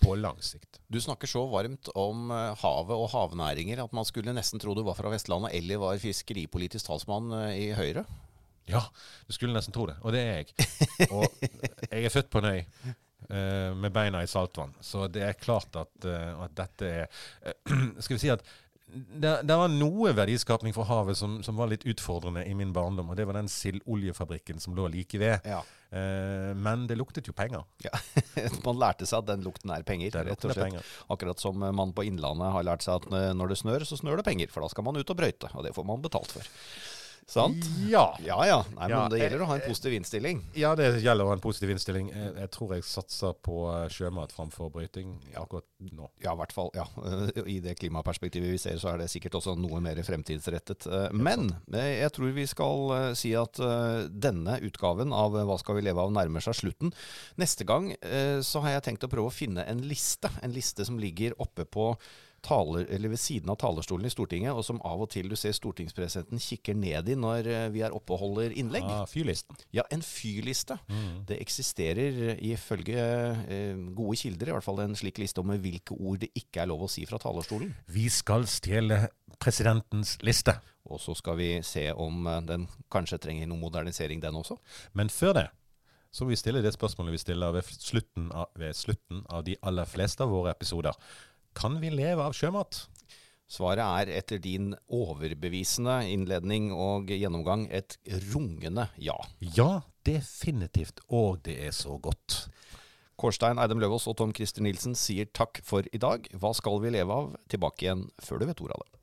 på 0.02 0.16
lang 0.20 0.38
sikt. 0.44 0.80
Du 0.88 1.00
snakker 1.02 1.30
så 1.30 1.44
varmt 1.50 1.90
om 1.98 2.32
eh, 2.34 2.54
havet 2.62 2.98
og 2.98 3.10
havnæringer 3.14 3.82
at 3.84 3.96
man 3.96 4.08
skulle 4.08 4.36
nesten 4.36 4.62
tro 4.62 4.76
du 4.78 4.84
var 4.88 4.98
fra 4.98 5.12
Vestlandet 5.14 5.56
eller 5.58 5.82
var 5.82 6.02
fiskeripolitisk 6.02 6.90
talsmann 6.90 7.34
eh, 7.42 7.58
i 7.66 7.68
Høyre. 7.78 8.06
Ja, 8.68 8.84
du 9.28 9.36
skulle 9.36 9.56
nesten 9.56 9.76
tro 9.76 9.88
det. 9.90 9.98
Og 10.04 10.14
det 10.16 10.24
er 10.24 10.40
jeg. 10.42 11.10
Og 11.16 11.26
jeg 11.88 12.04
er 12.04 12.14
født 12.14 12.32
på 12.34 12.42
en 12.44 12.50
øy 12.52 12.60
eh, 12.60 13.72
med 13.80 13.94
beina 13.96 14.22
i 14.24 14.30
saltvann. 14.30 14.76
Så 14.84 15.08
det 15.12 15.24
er 15.24 15.40
klart 15.40 15.80
at, 15.80 16.08
at 16.08 16.58
dette 16.58 16.94
er 17.04 17.56
Skal 18.04 18.18
vi 18.18 18.24
si 18.26 18.34
at 18.34 18.44
det, 18.88 19.32
det 19.44 19.56
var 19.60 19.68
noe 19.68 20.14
verdiskapning 20.16 20.74
for 20.76 20.88
havet 20.88 21.18
som, 21.20 21.42
som 21.44 21.58
var 21.60 21.68
litt 21.72 21.84
utfordrende 21.88 22.46
i 22.48 22.54
min 22.56 22.72
barndom. 22.74 23.10
Og 23.12 23.18
det 23.20 23.26
var 23.28 23.36
den 23.36 23.50
sildoljefabrikken 23.52 24.62
som 24.64 24.78
lå 24.78 24.88
like 24.94 25.20
ved. 25.20 25.44
Ja. 25.44 25.60
Eh, 25.90 26.54
men 26.56 26.86
det 26.88 26.96
luktet 27.00 27.28
jo 27.28 27.36
penger. 27.36 27.66
Ja. 27.84 27.92
man 28.68 28.80
lærte 28.80 29.08
seg 29.08 29.22
at 29.22 29.30
den 29.34 29.44
lukten 29.46 29.74
er 29.76 29.84
penger, 29.88 30.16
rett 30.16 30.40
og 30.40 30.54
slett. 30.54 30.64
penger. 30.64 30.94
Akkurat 31.14 31.44
som 31.44 31.60
man 31.60 31.92
på 31.96 32.08
Innlandet 32.08 32.54
har 32.56 32.68
lært 32.68 32.88
seg 32.88 33.02
at 33.02 33.10
eh, 33.12 33.34
når 33.36 33.54
det 33.54 33.60
snør, 33.64 33.88
så 33.88 34.00
snør 34.00 34.22
det 34.22 34.28
penger. 34.30 34.54
For 34.54 34.64
da 34.64 34.72
skal 34.72 34.88
man 34.88 35.00
ut 35.00 35.16
og 35.16 35.20
brøyte, 35.20 35.52
og 35.54 35.68
det 35.68 35.76
får 35.76 35.88
man 35.92 36.06
betalt 36.06 36.38
for. 36.40 36.56
Sant? 37.28 37.66
Ja. 37.92 38.06
Ja 38.24 38.38
ja. 38.48 38.58
Nei, 38.78 38.88
men 38.88 39.10
det 39.12 39.18
gjelder 39.20 39.42
å 39.44 39.48
ha 39.50 39.58
en 39.58 39.64
positiv 39.66 39.98
innstilling. 39.98 40.38
Ja, 40.56 40.70
det 40.80 40.86
gjelder 41.04 41.26
å 41.26 41.32
ha 41.34 41.36
en 41.36 41.42
positiv 41.44 41.74
innstilling. 41.74 42.08
Jeg, 42.14 42.30
jeg 42.40 42.52
tror 42.56 42.72
jeg 42.72 42.86
satser 42.88 43.34
på 43.44 43.66
eh, 43.68 43.88
sjømat 43.92 44.32
framfor 44.32 44.70
brøyting 44.72 45.10
akkurat 45.36 45.66
nå. 45.92 46.08
Ja, 46.24 46.32
i 46.32 46.40
hvert 46.40 46.56
fall. 46.56 46.72
Ja. 46.78 46.86
I 47.56 47.58
det 47.66 47.76
klimaperspektivet 47.82 48.54
vi 48.54 48.62
ser, 48.62 48.80
så 48.80 48.94
er 48.94 49.02
det 49.04 49.10
sikkert 49.12 49.36
også 49.42 49.58
noe 49.60 49.82
mer 49.84 50.00
fremtidsrettet. 50.08 50.88
Eh, 50.88 51.10
Men 51.20 51.50
eh, 51.74 51.98
jeg 52.06 52.14
tror 52.16 52.32
vi 52.38 52.48
skal 52.48 52.96
si 53.20 53.34
at 53.36 53.60
denne 54.08 54.56
utgaven 54.64 55.12
av 55.16 55.36
Hva 55.50 55.58
skal 55.60 55.78
vi 55.78 55.84
leve 55.84 56.04
av 56.04 56.14
nærmer 56.16 56.44
seg 56.44 56.56
slutten. 56.62 56.94
Neste 57.42 57.68
gang 57.68 57.90
så 58.46 58.62
har 58.64 58.78
jeg 58.78 58.86
tenkt 58.88 59.04
å 59.04 59.10
prøve 59.12 59.30
å 59.30 59.36
finne 59.36 59.66
en 59.68 59.84
liste. 59.84 60.32
En 60.46 60.54
liste 60.56 60.86
som 60.88 61.00
ligger 61.02 61.36
oppe 61.44 61.66
på 61.68 61.90
taler, 62.48 62.88
eller 62.94 63.12
ved 63.12 63.22
siden 63.22 63.52
av 63.52 63.60
talerstolen 63.62 64.08
i 64.08 64.12
Stortinget, 64.14 64.56
og 64.56 64.66
som 64.66 64.80
av 64.88 65.04
og 65.04 65.12
til 65.14 65.30
du 65.30 65.36
ser 65.40 65.56
stortingspresidenten 65.56 66.42
kikker 66.42 66.78
ned 66.78 67.12
i 67.12 67.18
når 67.20 67.52
eh, 67.52 67.68
vi 67.74 67.84
er 67.86 67.96
oppe 67.96 68.16
og 68.16 68.24
holder 68.24 68.56
innlegg. 68.58 68.88
Ah, 68.88 69.06
fyrlisten. 69.10 69.60
Ja, 69.76 69.86
en 69.94 70.06
fyrliste. 70.06 70.80
Det 71.28 71.40
eksisterer 71.44 72.38
ifølge 72.48 73.04
eh, 73.46 73.86
gode 73.98 74.18
kilder 74.24 74.52
i 74.52 74.58
hvert 74.58 74.66
fall 74.66 74.82
en 74.86 74.98
slik 74.98 75.20
liste 75.22 75.44
om 75.44 75.54
hvilke 75.54 75.98
ord 75.98 76.24
det 76.24 76.32
ikke 76.38 76.64
er 76.64 76.72
lov 76.72 76.88
å 76.88 76.92
si 76.92 77.06
fra 77.10 77.20
talerstolen. 77.22 77.76
Vi 77.92 78.08
skal 78.14 78.48
stjele 78.50 79.06
presidentens 79.38 80.18
liste. 80.26 80.56
Og 80.88 81.02
så 81.04 81.14
skal 81.20 81.36
vi 81.40 81.50
se 81.68 81.90
om 81.94 82.28
eh, 82.28 82.42
den 82.48 82.68
kanskje 82.94 83.20
trenger 83.22 83.50
noe 83.50 83.62
modernisering, 83.62 84.24
den 84.24 84.40
også. 84.40 84.58
Men 84.98 85.12
før 85.14 85.42
det 85.42 85.48
så 86.12 86.26
må 86.26 86.32
vi 86.32 86.40
stille 86.40 86.64
det 86.64 86.72
spørsmålet 86.74 87.14
vi 87.14 87.22
stiller 87.22 87.52
ved 87.54 87.68
slutten 87.68 88.30
av, 88.32 88.48
ved 88.58 88.74
slutten 88.74 89.26
av 89.30 89.44
de 89.46 89.58
aller 89.62 89.86
fleste 89.86 90.24
av 90.24 90.32
våre 90.32 90.54
episoder. 90.56 90.96
Kan 91.58 91.80
vi 91.82 91.90
leve 91.90 92.22
av 92.22 92.36
sjømat? 92.38 92.84
Svaret 93.50 93.82
er 93.82 94.12
etter 94.20 94.42
din 94.44 94.74
overbevisende 94.94 96.04
innledning 96.12 96.68
og 96.76 97.10
gjennomgang 97.10 97.64
et 97.74 97.96
rungende 98.30 98.86
ja. 99.02 99.16
Ja, 99.42 99.82
definitivt. 100.06 101.02
Og 101.08 101.40
det 101.48 101.56
er 101.66 101.74
så 101.74 101.96
godt. 101.98 102.44
Kårstein 103.18 103.58
Eidem 103.58 103.82
Løvaas 103.82 104.06
og 104.06 104.20
Tom 104.20 104.36
Christer 104.38 104.62
Nilsen 104.62 104.94
sier 105.00 105.32
takk 105.34 105.64
for 105.66 105.88
i 105.90 106.02
dag. 106.04 106.30
Hva 106.38 106.54
skal 106.54 106.78
vi 106.84 106.94
leve 106.94 107.18
av? 107.24 107.34
Tilbake 107.50 107.88
igjen 107.88 108.06
før 108.22 108.44
du 108.44 108.50
vet 108.52 108.62
ordet 108.62 108.78
av 108.78 108.86
det. 108.86 108.97